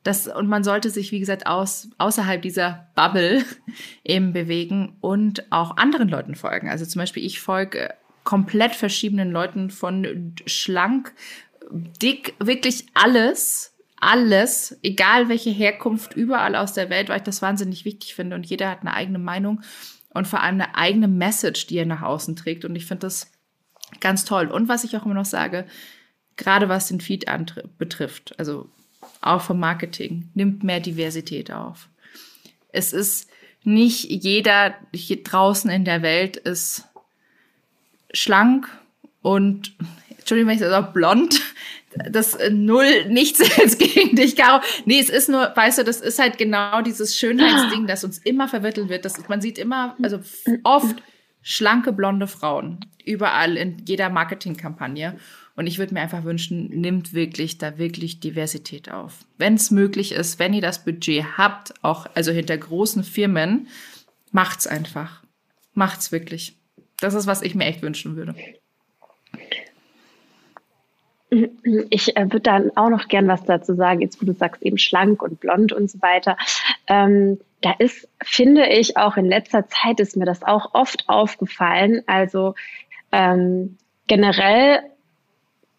[0.05, 3.45] Das, und man sollte sich, wie gesagt, aus, außerhalb dieser Bubble
[4.05, 6.69] eben bewegen und auch anderen Leuten folgen.
[6.69, 11.15] Also zum Beispiel, ich folge komplett verschiedenen Leuten von schlank,
[11.71, 17.85] dick, wirklich alles, alles, egal welche Herkunft, überall aus der Welt, weil ich das wahnsinnig
[17.85, 19.63] wichtig finde und jeder hat eine eigene Meinung
[20.11, 23.33] und vor allem eine eigene Message, die er nach außen trägt und ich finde das
[24.01, 24.49] ganz toll.
[24.49, 25.67] Und was ich auch immer noch sage,
[26.37, 27.27] gerade was den Feed
[27.79, 28.71] betrifft, also
[29.27, 31.89] auch vom Marketing, nimmt mehr Diversität auf.
[32.73, 33.29] Es ist
[33.63, 36.85] nicht jeder hier draußen in der Welt ist
[38.13, 38.69] schlank
[39.23, 39.75] und,
[40.11, 41.41] Entschuldigung, wenn ich auch blond,
[42.11, 44.63] das null nichts jetzt gegen dich, Caro.
[44.85, 48.49] Nee, es ist nur, weißt du, das ist halt genau dieses Schönheitsding, das uns immer
[48.49, 49.05] vermittelt wird.
[49.05, 50.21] Das, man sieht immer, also
[50.65, 51.03] oft
[51.43, 55.19] schlanke blonde Frauen überall in jeder Marketingkampagne.
[55.57, 59.25] Und ich würde mir einfach wünschen, nimmt wirklich da wirklich Diversität auf.
[59.39, 63.69] Wenn es möglich ist, wenn ihr das Budget habt, auch also hinter großen Firmen,
[64.33, 65.23] macht's einfach.
[65.73, 66.57] Macht's wirklich.
[67.01, 68.35] Das ist, was ich mir echt wünschen würde.
[71.91, 74.79] Ich äh, würde dann auch noch gern was dazu sagen, jetzt wo du sagst eben
[74.79, 76.37] schlank und blond und so weiter.
[76.87, 82.03] Ähm, da ist, finde ich, auch in letzter Zeit ist mir das auch oft aufgefallen.
[82.07, 82.55] Also
[83.11, 84.81] ähm, generell,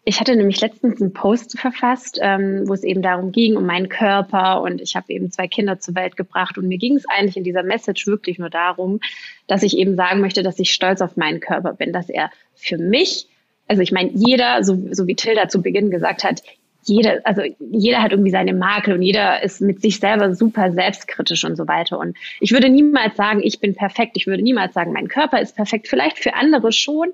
[0.08, 3.88] ich hatte nämlich letztens einen Post verfasst, ähm, wo es eben darum ging, um meinen
[3.88, 7.36] Körper und ich habe eben zwei Kinder zur Welt gebracht und mir ging es eigentlich
[7.36, 9.00] in dieser Message wirklich nur darum,
[9.48, 12.78] dass ich eben sagen möchte, dass ich stolz auf meinen Körper bin, dass er für
[12.78, 13.28] mich
[13.68, 16.42] also ich meine, jeder, so, so wie Tilda zu Beginn gesagt hat,
[16.84, 21.44] jeder, also jeder hat irgendwie seine Makel und jeder ist mit sich selber super selbstkritisch
[21.44, 21.98] und so weiter.
[21.98, 24.12] Und ich würde niemals sagen, ich bin perfekt.
[24.16, 25.88] Ich würde niemals sagen, mein Körper ist perfekt.
[25.88, 27.08] Vielleicht für andere schon.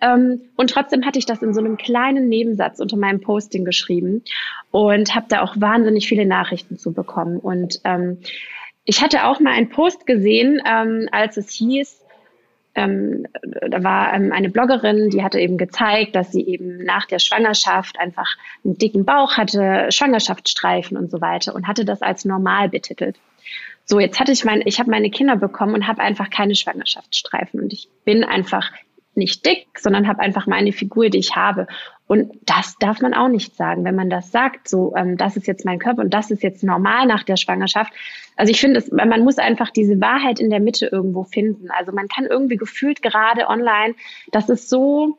[0.00, 4.22] Ähm, und trotzdem hatte ich das in so einem kleinen Nebensatz unter meinem Posting geschrieben
[4.70, 7.38] und habe da auch wahnsinnig viele Nachrichten zu bekommen.
[7.38, 8.18] Und ähm,
[8.84, 12.04] ich hatte auch mal einen Post gesehen, ähm, als es hieß,
[12.78, 17.18] ähm, da war ähm, eine Bloggerin, die hatte eben gezeigt, dass sie eben nach der
[17.18, 22.68] Schwangerschaft einfach einen dicken Bauch hatte, Schwangerschaftsstreifen und so weiter und hatte das als normal
[22.68, 23.18] betitelt.
[23.84, 27.60] So, jetzt hatte ich mein, ich habe meine Kinder bekommen und habe einfach keine Schwangerschaftsstreifen
[27.60, 28.70] und ich bin einfach
[29.18, 31.66] nicht dick, sondern habe einfach meine Figur, die ich habe.
[32.06, 33.84] Und das darf man auch nicht sagen.
[33.84, 36.64] Wenn man das sagt, so, ähm, das ist jetzt mein Körper und das ist jetzt
[36.64, 37.92] normal nach der Schwangerschaft.
[38.36, 41.70] Also ich finde, man muss einfach diese Wahrheit in der Mitte irgendwo finden.
[41.70, 43.94] Also man kann irgendwie gefühlt gerade online,
[44.32, 45.18] das ist so,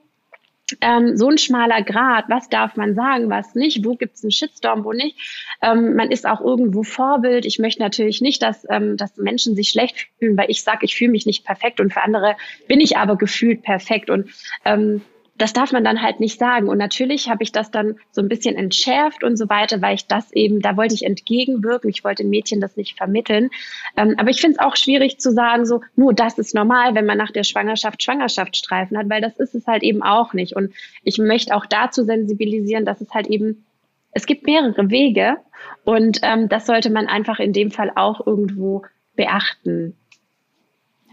[0.81, 4.31] ähm, so ein schmaler Grad, was darf man sagen, was nicht, wo gibt es einen
[4.31, 5.17] Shitstorm, wo nicht.
[5.61, 7.45] Ähm, man ist auch irgendwo Vorbild.
[7.45, 10.95] Ich möchte natürlich nicht, dass, ähm, dass Menschen sich schlecht fühlen, weil ich sage, ich
[10.95, 12.35] fühle mich nicht perfekt und für andere
[12.67, 14.09] bin ich aber gefühlt perfekt.
[14.09, 14.29] Und
[14.65, 15.01] ähm,
[15.39, 16.67] das darf man dann halt nicht sagen.
[16.67, 20.05] Und natürlich habe ich das dann so ein bisschen entschärft und so weiter, weil ich
[20.05, 21.89] das eben, da wollte ich entgegenwirken.
[21.89, 23.49] Ich wollte Mädchen das nicht vermitteln.
[23.95, 27.05] Ähm, aber ich finde es auch schwierig zu sagen, so, nur das ist normal, wenn
[27.05, 30.57] man nach der Schwangerschaft Schwangerschaftsstreifen hat, weil das ist es halt eben auch nicht.
[30.57, 30.73] Und
[31.03, 33.65] ich möchte auch dazu sensibilisieren, dass es halt eben,
[34.11, 35.37] es gibt mehrere Wege
[35.85, 38.83] und ähm, das sollte man einfach in dem Fall auch irgendwo
[39.15, 39.95] beachten.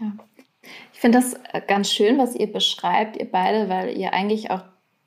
[0.01, 0.11] Ja.
[0.97, 4.63] Ich finde das äh, ganz schön, was ihr beschreibt, ihr beide, weil ihr eigentlich auch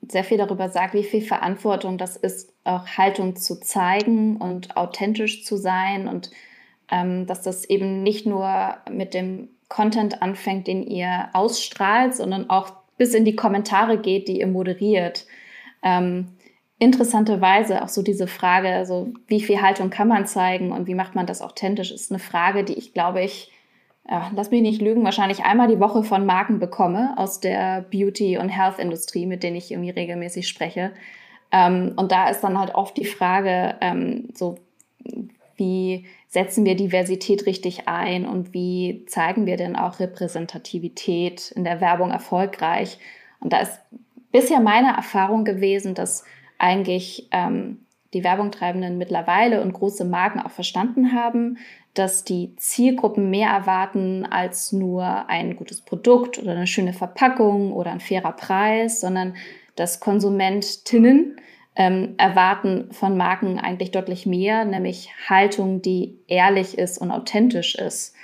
[0.07, 5.43] sehr viel darüber sagt, wie viel Verantwortung das ist, auch Haltung zu zeigen und authentisch
[5.43, 6.31] zu sein und
[6.89, 12.71] ähm, dass das eben nicht nur mit dem Content anfängt, den ihr ausstrahlt, sondern auch
[12.95, 15.25] bis in die Kommentare geht, die ihr moderiert.
[15.83, 16.29] Ähm,
[16.79, 21.15] interessanterweise auch so diese Frage, also wie viel Haltung kann man zeigen und wie macht
[21.15, 23.51] man das authentisch, ist eine Frage, die ich glaube ich
[24.09, 28.37] ja, lass mich nicht lügen, wahrscheinlich einmal die Woche von Marken bekomme aus der Beauty-
[28.37, 30.91] und Health-Industrie, mit denen ich irgendwie regelmäßig spreche.
[31.51, 34.57] Ähm, und da ist dann halt oft die Frage, ähm, so
[35.55, 41.81] wie setzen wir Diversität richtig ein und wie zeigen wir denn auch Repräsentativität in der
[41.81, 42.97] Werbung erfolgreich?
[43.39, 43.79] Und da ist
[44.31, 46.23] bisher meine Erfahrung gewesen, dass
[46.57, 51.57] eigentlich ähm, die Werbungtreibenden mittlerweile und große Marken auch verstanden haben,
[51.93, 57.91] dass die Zielgruppen mehr erwarten als nur ein gutes Produkt oder eine schöne Verpackung oder
[57.91, 59.35] ein fairer Preis, sondern
[59.75, 61.37] dass Konsumentinnen
[61.75, 68.15] ähm, erwarten von Marken eigentlich deutlich mehr, nämlich Haltung, die ehrlich ist und authentisch ist.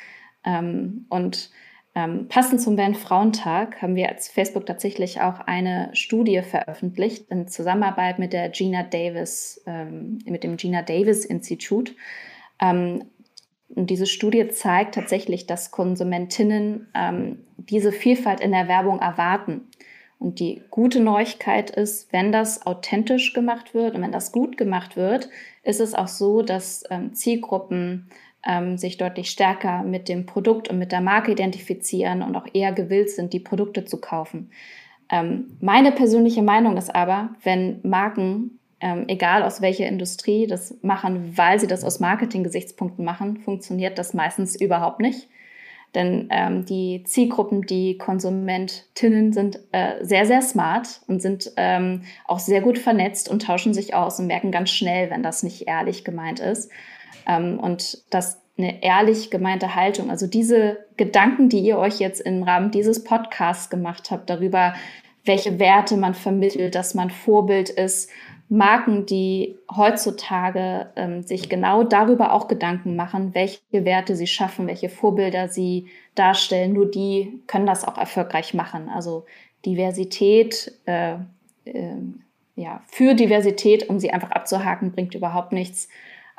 [0.44, 1.50] Ähm, und
[1.98, 8.20] ähm, passend zum Weltfrauentag haben wir als Facebook tatsächlich auch eine Studie veröffentlicht in Zusammenarbeit
[8.20, 11.96] mit der Gina Davis, ähm, mit dem Gina Davis Institut,
[12.62, 13.06] ähm,
[13.70, 19.68] und diese Studie zeigt tatsächlich, dass Konsumentinnen ähm, diese Vielfalt in der Werbung erwarten.
[20.20, 24.96] Und die gute Neuigkeit ist, wenn das authentisch gemacht wird und wenn das gut gemacht
[24.96, 25.30] wird,
[25.64, 28.10] ist es auch so, dass ähm, Zielgruppen
[28.46, 32.72] ähm, sich deutlich stärker mit dem Produkt und mit der Marke identifizieren und auch eher
[32.72, 34.52] gewillt sind, die Produkte zu kaufen.
[35.10, 41.38] Ähm, meine persönliche Meinung ist aber, wenn Marken, ähm, egal aus welcher Industrie, das machen,
[41.38, 45.28] weil sie das aus Marketing-Gesichtspunkten machen, funktioniert das meistens überhaupt nicht.
[45.96, 52.40] Denn ähm, die Zielgruppen, die Konsumentinnen sind äh, sehr, sehr smart und sind ähm, auch
[52.40, 56.04] sehr gut vernetzt und tauschen sich aus und merken ganz schnell, wenn das nicht ehrlich
[56.04, 56.70] gemeint ist.
[57.28, 62.42] Ähm, und dass eine ehrlich gemeinte Haltung, also diese Gedanken, die ihr euch jetzt im
[62.42, 64.74] Rahmen dieses Podcasts gemacht habt, darüber,
[65.26, 68.10] welche Werte man vermittelt, dass man Vorbild ist
[68.50, 74.88] Marken, die heutzutage ähm, sich genau darüber auch Gedanken machen, welche Werte sie schaffen, welche
[74.88, 78.88] Vorbilder sie darstellen, nur die können das auch erfolgreich machen.
[78.88, 79.26] Also
[79.66, 81.16] Diversität, äh,
[81.66, 81.96] äh,
[82.56, 85.90] ja, für Diversität, um sie einfach abzuhaken, bringt überhaupt nichts.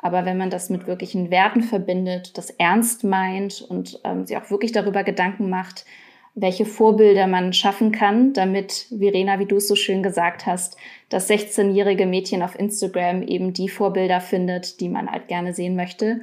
[0.01, 4.49] Aber wenn man das mit wirklichen Werten verbindet, das ernst meint und ähm, sich auch
[4.49, 5.85] wirklich darüber Gedanken macht,
[6.35, 10.77] welche Vorbilder man schaffen kann, damit, Verena, wie du es so schön gesagt hast,
[11.09, 16.21] das 16-jährige Mädchen auf Instagram eben die Vorbilder findet, die man halt gerne sehen möchte,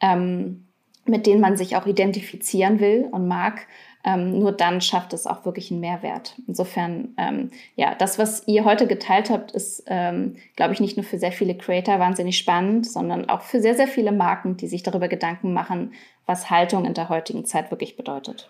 [0.00, 0.66] ähm,
[1.04, 3.66] mit denen man sich auch identifizieren will und mag.
[4.02, 6.34] Ähm, nur dann schafft es auch wirklich einen Mehrwert.
[6.46, 11.04] Insofern, ähm, ja, das, was ihr heute geteilt habt, ist, ähm, glaube ich, nicht nur
[11.04, 14.82] für sehr viele Creator wahnsinnig spannend, sondern auch für sehr, sehr viele Marken, die sich
[14.82, 15.92] darüber Gedanken machen,
[16.24, 18.48] was Haltung in der heutigen Zeit wirklich bedeutet.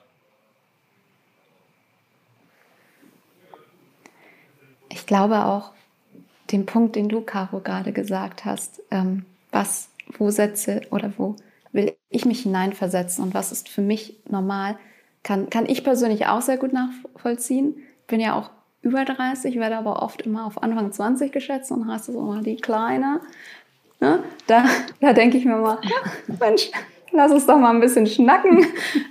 [4.88, 5.72] Ich glaube auch,
[6.53, 9.88] den Punkt, den du, Caro, gerade gesagt hast, ähm, was,
[10.18, 11.36] wo setze oder wo
[11.72, 14.76] will ich mich hineinversetzen und was ist für mich normal,
[15.22, 17.76] kann, kann ich persönlich auch sehr gut nachvollziehen.
[18.06, 18.50] Bin ja auch
[18.82, 22.56] über 30, werde aber oft immer auf Anfang 20 geschätzt und heißt es immer die
[22.56, 23.20] Kleine.
[24.00, 24.20] Ne?
[24.46, 24.64] Da,
[25.00, 25.78] da denke ich mir mal,
[26.40, 26.70] Mensch,
[27.12, 28.64] lass uns doch mal ein bisschen schnacken.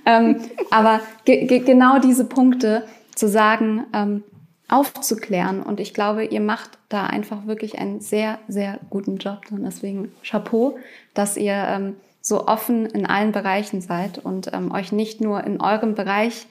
[0.05, 0.41] ähm,
[0.71, 4.23] aber ge ge genau diese Punkte zu sagen, ähm,
[4.69, 5.61] aufzuklären.
[5.63, 9.41] Und ich glaube, ihr macht da einfach wirklich einen sehr, sehr guten Job.
[9.51, 10.77] Und deswegen Chapeau,
[11.13, 15.61] dass ihr ähm, so offen in allen Bereichen seid und ähm, euch nicht nur in
[15.61, 16.47] eurem Bereich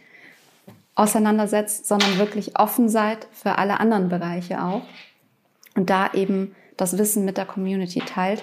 [0.94, 4.82] auseinandersetzt, sondern wirklich offen seid für alle anderen Bereiche auch.
[5.76, 8.42] Und da eben das Wissen mit der Community teilt.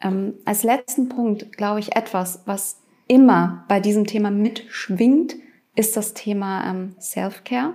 [0.00, 5.36] Ähm, als letzten Punkt, glaube ich, etwas, was immer bei diesem Thema mitschwingt,
[5.76, 7.74] ist das Thema ähm, Self-Care.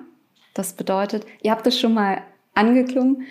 [0.53, 2.21] Das bedeutet, ihr habt es schon mal
[2.55, 3.27] angeklungen,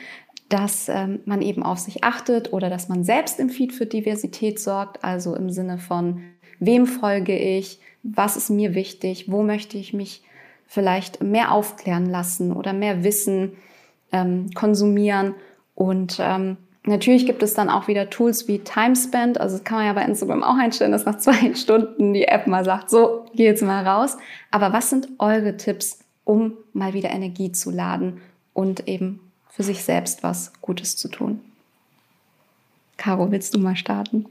[0.49, 4.59] dass ähm, man eben auf sich achtet oder dass man selbst im Feed für Diversität
[4.59, 6.23] sorgt, also im Sinne von,
[6.59, 10.23] wem folge ich, was ist mir wichtig, wo möchte ich mich
[10.67, 13.53] vielleicht mehr aufklären lassen oder mehr Wissen
[14.13, 15.35] ähm, konsumieren.
[15.75, 19.87] Und ähm, natürlich gibt es dann auch wieder Tools wie Timespend, also das kann man
[19.87, 23.45] ja bei Instagram auch einstellen, dass nach zwei Stunden die App mal sagt, so, geh
[23.45, 24.17] jetzt mal raus.
[24.51, 28.21] Aber was sind eure Tipps, um mal wieder Energie zu laden
[28.53, 29.21] und eben
[29.59, 31.41] für sich selbst was Gutes zu tun.
[32.97, 34.25] Caro, willst du mal starten?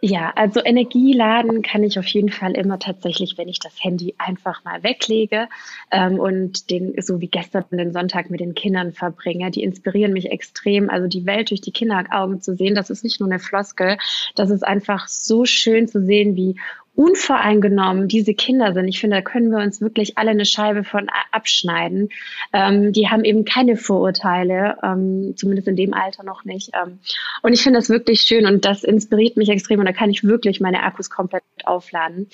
[0.00, 4.64] Ja, also Energieladen kann ich auf jeden Fall immer tatsächlich, wenn ich das Handy einfach
[4.64, 5.48] mal weglege
[5.92, 10.32] ähm, und den, so wie gestern den Sonntag mit den Kindern verbringe, die inspirieren mich
[10.32, 10.90] extrem.
[10.90, 13.98] Also die Welt durch die Kinderaugen zu sehen, das ist nicht nur eine Floskel,
[14.34, 16.56] das ist einfach so schön zu sehen, wie
[16.96, 18.86] unvoreingenommen diese Kinder sind.
[18.86, 22.10] Ich finde, da können wir uns wirklich alle eine Scheibe von abschneiden.
[22.52, 26.70] Ähm, die haben eben keine Vorurteile, ähm, zumindest in dem Alter noch nicht.
[26.74, 27.00] Ähm,
[27.42, 30.22] und ich finde das wirklich schön und das inspiriert mich extrem und da kann ich
[30.22, 32.28] wirklich meine Akkus komplett aufladen.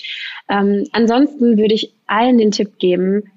[0.49, 3.31] Ähm, ansonsten würde ich allen den Tipp geben,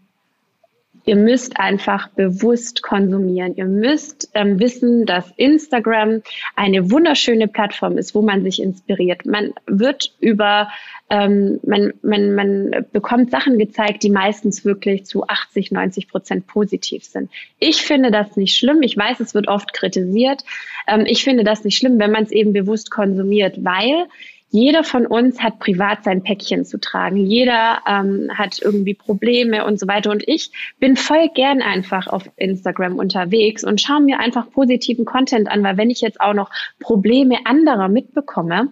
[1.06, 3.56] Ihr müsst einfach bewusst konsumieren.
[3.56, 6.22] Ihr müsst ähm, wissen, dass Instagram
[6.56, 9.26] eine wunderschöne Plattform ist, wo man sich inspiriert.
[9.26, 10.70] Man wird über,
[11.10, 17.04] ähm, man, man, man bekommt Sachen gezeigt, die meistens wirklich zu 80, 90 Prozent positiv
[17.04, 17.30] sind.
[17.60, 18.82] Ich finde das nicht schlimm.
[18.82, 20.44] Ich weiß, es wird oft kritisiert.
[20.88, 24.08] Ähm, ich finde das nicht schlimm, wenn man es eben bewusst konsumiert, weil
[24.54, 27.18] jeder von uns hat privat sein Päckchen zu tragen.
[27.18, 30.12] Jeder ähm, hat irgendwie Probleme und so weiter.
[30.12, 35.50] Und ich bin voll gern einfach auf Instagram unterwegs und schaue mir einfach positiven Content
[35.50, 38.70] an, weil wenn ich jetzt auch noch Probleme anderer mitbekomme,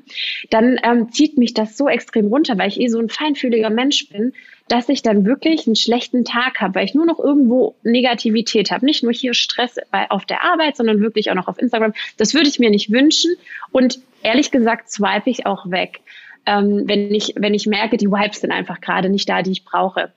[0.52, 4.08] dann ähm, zieht mich das so extrem runter, weil ich eh so ein feinfühliger Mensch
[4.10, 4.34] bin,
[4.72, 8.86] dass ich dann wirklich einen schlechten Tag habe, weil ich nur noch irgendwo Negativität habe.
[8.86, 11.94] Nicht nur hier Stress bei, auf der Arbeit, sondern wirklich auch noch auf Instagram.
[12.16, 13.36] Das würde ich mir nicht wünschen.
[13.74, 16.00] Und ehrlich gesagt swipe ich auch weg,
[16.46, 19.66] ähm, wenn, ich, wenn ich merke, die Vibes sind einfach gerade nicht da, die ich
[19.66, 20.14] brauche.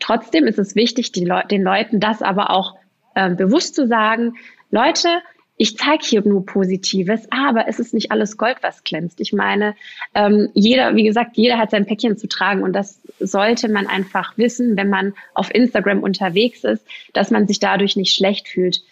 [0.00, 2.74] Trotzdem ist es wichtig, Le den Leuten das aber auch
[3.14, 4.34] äh, bewusst zu sagen,
[4.72, 5.08] Leute,
[5.56, 9.20] ich zeige hier nur Positives, aber es ist nicht alles Gold, was glänzt.
[9.20, 9.76] Ich meine,
[10.14, 14.36] ähm, jeder, wie gesagt, jeder hat sein Päckchen zu tragen und das sollte man einfach
[14.36, 18.82] wissen, wenn man auf Instagram unterwegs ist, dass man sich dadurch nicht schlecht fühlt.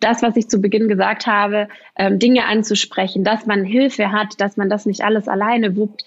[0.00, 4.56] Das, was ich zu Beginn gesagt habe, ähm, Dinge anzusprechen, dass man Hilfe hat, dass
[4.56, 6.04] man das nicht alles alleine wuppt,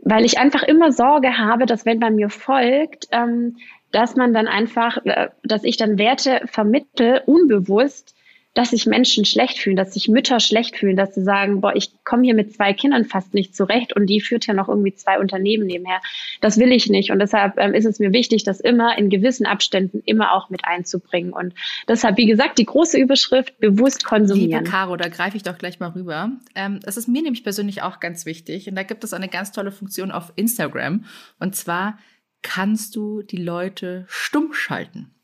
[0.00, 3.58] weil ich einfach immer Sorge habe, dass wenn man mir folgt, ähm,
[3.92, 8.16] dass man dann einfach, äh, dass ich dann Werte vermittel, unbewusst,
[8.54, 11.92] dass sich Menschen schlecht fühlen, dass sich Mütter schlecht fühlen, dass sie sagen, boah, ich
[12.04, 15.20] komme hier mit zwei Kindern fast nicht zurecht und die führt ja noch irgendwie zwei
[15.20, 16.00] Unternehmen nebenher.
[16.40, 17.12] Das will ich nicht.
[17.12, 20.64] Und deshalb ähm, ist es mir wichtig, das immer in gewissen Abständen immer auch mit
[20.64, 21.32] einzubringen.
[21.32, 21.54] Und
[21.86, 24.64] deshalb, wie gesagt, die große Überschrift bewusst konsumieren.
[24.64, 26.32] Liebe Caro, da greife ich doch gleich mal rüber.
[26.56, 28.68] Ähm, das ist mir nämlich persönlich auch ganz wichtig.
[28.68, 31.04] Und da gibt es eine ganz tolle Funktion auf Instagram.
[31.38, 31.98] Und zwar
[32.42, 35.14] kannst du die Leute stumm schalten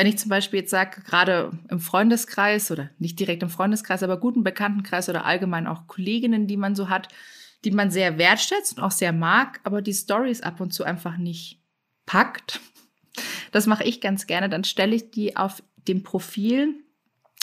[0.00, 4.16] wenn ich zum Beispiel jetzt sage, gerade im Freundeskreis oder nicht direkt im Freundeskreis, aber
[4.16, 7.08] guten Bekanntenkreis oder allgemein auch Kolleginnen, die man so hat,
[7.66, 11.18] die man sehr wertschätzt und auch sehr mag, aber die Stories ab und zu einfach
[11.18, 11.60] nicht
[12.06, 12.60] packt.
[13.52, 14.48] Das mache ich ganz gerne.
[14.48, 16.76] Dann stelle ich die auf dem Profil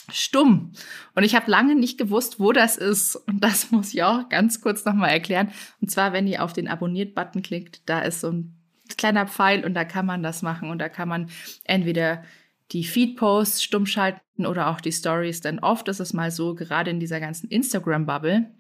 [0.10, 0.72] stumm.
[1.14, 3.18] Und ich habe lange nicht gewusst, wo das ist.
[3.18, 5.51] Und das muss ich auch ganz kurz nochmal erklären.
[5.82, 8.58] Und zwar, wenn ihr auf den Abonniert-Button klickt, da ist so ein
[8.95, 11.30] kleiner Pfeil und da kann man das machen und da kann man
[11.66, 12.24] entweder
[12.72, 16.91] die Feed-Posts stumm schalten oder auch die Stories, denn oft ist es mal so, gerade
[16.91, 18.51] in dieser ganzen Instagram-Bubble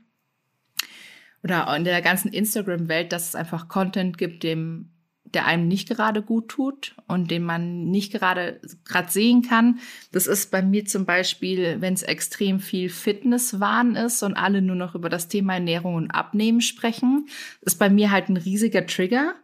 [1.43, 4.91] oder in der ganzen Instagram-Welt, dass es einfach Content gibt, dem
[5.33, 9.79] der einem nicht gerade gut tut und den man nicht gerade gerade sehen kann.
[10.11, 14.75] Das ist bei mir zum Beispiel, wenn es extrem viel Fitnesswahn ist und alle nur
[14.75, 17.27] noch über das Thema Ernährung und Abnehmen sprechen,
[17.61, 19.35] ist bei mir halt ein riesiger Trigger.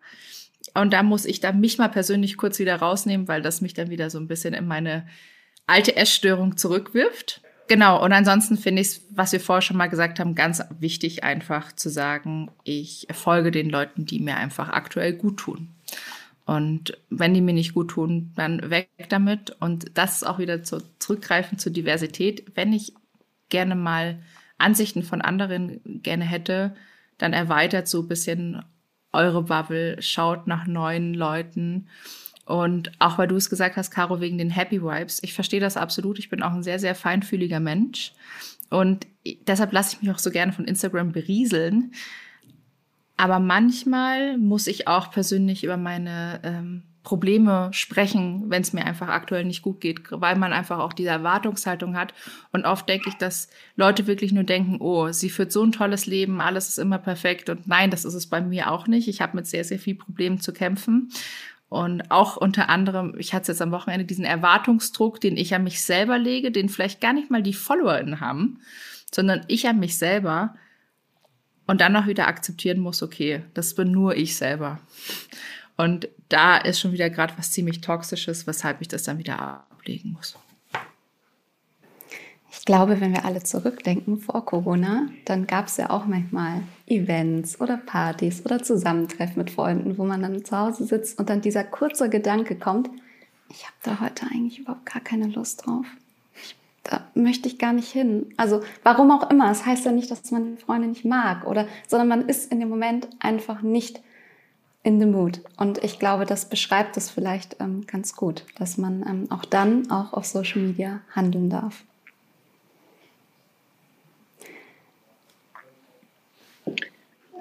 [0.73, 3.89] Und da muss ich dann mich mal persönlich kurz wieder rausnehmen, weil das mich dann
[3.89, 5.07] wieder so ein bisschen in meine
[5.67, 7.41] alte Essstörung zurückwirft.
[7.67, 11.23] Genau, und ansonsten finde ich es, was wir vorher schon mal gesagt haben, ganz wichtig,
[11.23, 15.69] einfach zu sagen, ich folge den Leuten, die mir einfach aktuell gut tun.
[16.45, 19.55] Und wenn die mir nicht gut tun, dann weg damit.
[19.61, 22.51] Und das ist auch wieder zu, zurückgreifen zur Diversität.
[22.55, 22.93] Wenn ich
[23.47, 24.19] gerne mal
[24.57, 26.75] Ansichten von anderen gerne hätte,
[27.17, 28.61] dann erweitert so ein bisschen
[29.13, 31.87] eure Bubble, schaut nach neuen Leuten.
[32.45, 35.77] Und auch weil du es gesagt hast, Caro, wegen den Happy Vibes, ich verstehe das
[35.77, 36.19] absolut.
[36.19, 38.13] Ich bin auch ein sehr, sehr feinfühliger Mensch.
[38.69, 39.07] Und
[39.47, 41.93] deshalb lasse ich mich auch so gerne von Instagram berieseln.
[43.15, 49.09] Aber manchmal muss ich auch persönlich über meine ähm, Probleme sprechen, wenn es mir einfach
[49.09, 52.13] aktuell nicht gut geht, weil man einfach auch diese Erwartungshaltung hat.
[52.53, 56.05] Und oft denke ich, dass Leute wirklich nur denken, oh, sie führt so ein tolles
[56.05, 57.49] Leben, alles ist immer perfekt.
[57.49, 59.09] Und nein, das ist es bei mir auch nicht.
[59.09, 61.09] Ich habe mit sehr, sehr viel Problemen zu kämpfen.
[61.67, 65.81] Und auch unter anderem, ich hatte jetzt am Wochenende diesen Erwartungsdruck, den ich an mich
[65.81, 68.59] selber lege, den vielleicht gar nicht mal die FollowerInnen haben,
[69.11, 70.55] sondern ich an mich selber.
[71.65, 74.79] Und dann auch wieder akzeptieren muss, okay, das bin nur ich selber.
[75.75, 79.39] Und da ist schon wieder gerade was ziemlich Toxisches, weshalb ich das dann wieder
[79.71, 80.35] ablegen muss.
[82.51, 87.59] Ich glaube, wenn wir alle zurückdenken vor Corona, dann gab es ja auch manchmal Events
[87.59, 91.63] oder Partys oder Zusammentreffen mit Freunden, wo man dann zu Hause sitzt und dann dieser
[91.63, 92.89] kurze Gedanke kommt,
[93.49, 95.85] ich habe da heute eigentlich überhaupt gar keine Lust drauf.
[96.83, 98.33] Da möchte ich gar nicht hin.
[98.37, 99.51] Also warum auch immer.
[99.51, 102.59] Es das heißt ja nicht, dass man Freunde nicht mag oder, sondern man ist in
[102.59, 104.01] dem Moment einfach nicht
[104.83, 105.39] in the mood.
[105.57, 109.89] Und ich glaube, das beschreibt es vielleicht ähm, ganz gut, dass man ähm, auch dann
[109.89, 111.83] auch auf Social Media handeln darf.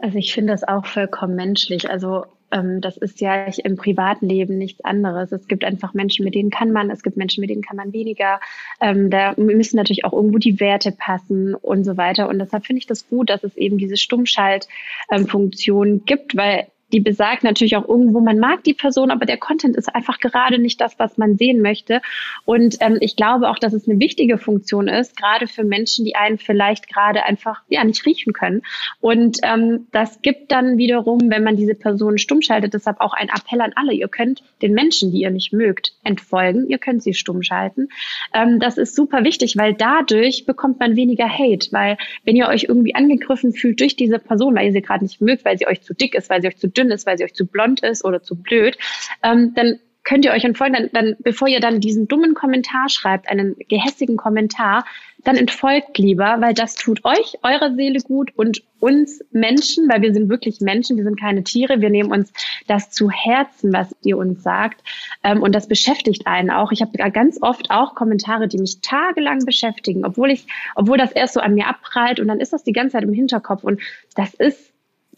[0.01, 1.91] Also ich finde das auch vollkommen menschlich.
[1.91, 5.33] Also ähm, das ist ja im privaten Leben nichts anderes.
[5.33, 7.93] Es gibt einfach Menschen, mit denen kann man, es gibt Menschen, mit denen kann man
[7.93, 8.41] weniger.
[8.81, 12.29] Ähm, da müssen natürlich auch irgendwo die Werte passen und so weiter.
[12.29, 17.01] Und deshalb finde ich das gut, dass es eben diese Stummschaltfunktion ähm, gibt, weil die
[17.01, 20.81] besagt natürlich auch irgendwo, man mag die Person, aber der Content ist einfach gerade nicht
[20.81, 22.01] das, was man sehen möchte.
[22.45, 26.15] Und ähm, ich glaube auch, dass es eine wichtige Funktion ist, gerade für Menschen, die
[26.15, 28.63] einen vielleicht gerade einfach ja nicht riechen können.
[29.01, 33.29] Und ähm, das gibt dann wiederum, wenn man diese Person stumm schaltet, deshalb auch ein
[33.29, 33.93] Appell an alle.
[33.95, 36.69] Ihr könnt den Menschen, die ihr nicht mögt, entfolgen.
[36.69, 37.89] Ihr könnt sie stumm schalten.
[38.35, 41.69] Ähm, das ist super wichtig, weil dadurch bekommt man weniger Hate.
[41.73, 45.21] Weil wenn ihr euch irgendwie angegriffen fühlt durch diese Person, weil ihr sie gerade nicht
[45.21, 47.19] mögt, weil sie euch zu dick ist, weil sie euch zu dünn dünn ist, weil
[47.19, 48.77] sie euch zu blond ist oder zu blöd,
[49.23, 53.29] ähm, dann könnt ihr euch entfolgen, dann, dann, bevor ihr dann diesen dummen Kommentar schreibt,
[53.29, 54.85] einen gehässigen Kommentar,
[55.25, 60.13] dann entfolgt lieber, weil das tut euch, eurer Seele gut und uns Menschen, weil wir
[60.13, 62.33] sind wirklich Menschen, wir sind keine Tiere, wir nehmen uns
[62.67, 64.83] das zu Herzen, was ihr uns sagt.
[65.23, 66.73] Ähm, und das beschäftigt einen auch.
[66.73, 71.35] Ich habe ganz oft auch Kommentare, die mich tagelang beschäftigen, obwohl ich, obwohl das erst
[71.35, 73.81] so an mir abprallt und dann ist das die ganze Zeit im Hinterkopf und
[74.17, 74.72] das ist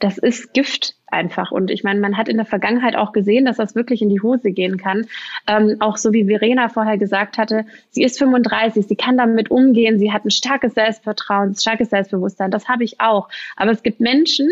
[0.05, 1.51] das ist Gift einfach.
[1.51, 4.21] Und ich meine, man hat in der Vergangenheit auch gesehen, dass das wirklich in die
[4.21, 5.07] Hose gehen kann.
[5.47, 9.99] Ähm, auch so wie Verena vorher gesagt hatte, sie ist 35, sie kann damit umgehen,
[9.99, 12.51] sie hat ein starkes Selbstvertrauen, starkes Selbstbewusstsein.
[12.51, 13.31] Das habe ich auch.
[13.57, 14.51] Aber es gibt Menschen,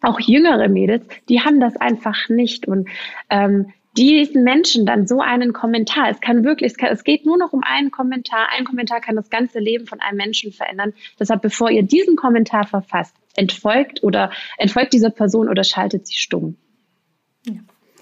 [0.00, 2.66] auch jüngere Mädels, die haben das einfach nicht.
[2.66, 2.88] Und
[3.30, 7.38] ähm, diesen Menschen dann so einen Kommentar, es kann wirklich, es, kann, es geht nur
[7.38, 8.48] noch um einen Kommentar.
[8.50, 10.92] Ein Kommentar kann das ganze Leben von einem Menschen verändern.
[11.20, 16.56] Deshalb, bevor ihr diesen Kommentar verfasst, entfolgt oder entfolgt dieser Person oder schaltet sie stumm.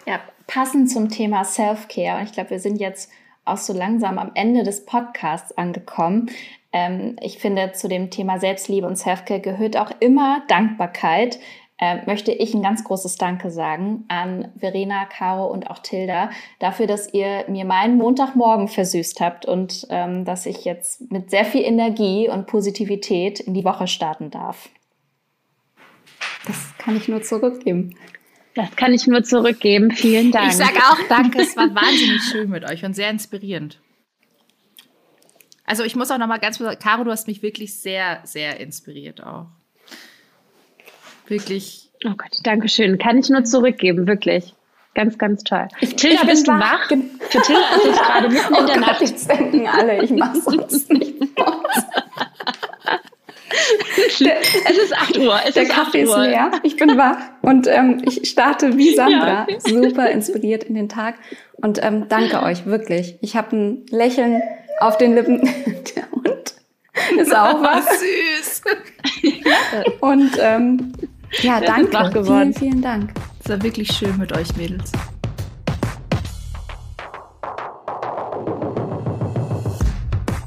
[0.06, 2.22] Ja, passend zum Thema Self-Care.
[2.24, 3.10] Ich glaube, wir sind jetzt
[3.44, 6.30] auch so langsam am Ende des Podcasts angekommen.
[6.72, 11.38] Ähm, ich finde, zu dem Thema Selbstliebe und Self-Care gehört auch immer Dankbarkeit.
[11.82, 16.86] Ähm, möchte ich ein ganz großes Danke sagen an Verena, Caro und auch Tilda dafür,
[16.86, 21.62] dass ihr mir meinen Montagmorgen versüßt habt und ähm, dass ich jetzt mit sehr viel
[21.62, 24.68] Energie und Positivität in die Woche starten darf.
[26.46, 27.94] Das kann ich nur zurückgeben.
[28.54, 29.90] Das kann ich nur zurückgeben.
[29.92, 30.48] Vielen Dank.
[30.48, 31.40] Ich sage auch danke.
[31.40, 33.80] Es war wahnsinnig schön mit euch und sehr inspirierend.
[35.64, 38.20] Also ich muss auch noch mal ganz kurz sagen, Caro, du hast mich wirklich sehr,
[38.24, 39.46] sehr inspiriert auch.
[41.28, 41.90] Wirklich.
[42.04, 42.98] Oh Gott, danke schön.
[42.98, 44.54] Kann ich nur zurückgeben, wirklich.
[44.94, 45.68] Ganz, ganz toll.
[45.80, 46.88] Ich, Tilda, ich bist du wach?
[46.88, 49.00] Für Tilda ist es gerade mitten oh in der Gott, Nacht.
[49.00, 51.14] Jetzt denken alle, ich mache sonst nicht.
[54.08, 55.38] es ist 8 Uhr.
[55.46, 56.16] Es der ist Kaffee Uhr.
[56.16, 56.50] ist leer.
[56.62, 59.60] Ich bin wach und ähm, ich starte wie Sandra ja.
[59.60, 61.16] super inspiriert in den Tag.
[61.62, 63.16] Und ähm, danke euch wirklich.
[63.20, 64.42] Ich habe ein Lächeln
[64.80, 65.40] auf den Lippen.
[65.96, 66.54] Der Hund
[67.18, 67.86] ist auch was.
[68.00, 68.62] Süß.
[70.00, 70.92] und ähm,
[71.42, 72.24] ja, danke.
[72.24, 73.12] Vielen, vielen Dank.
[73.42, 74.92] Es war wirklich schön mit euch, Mädels.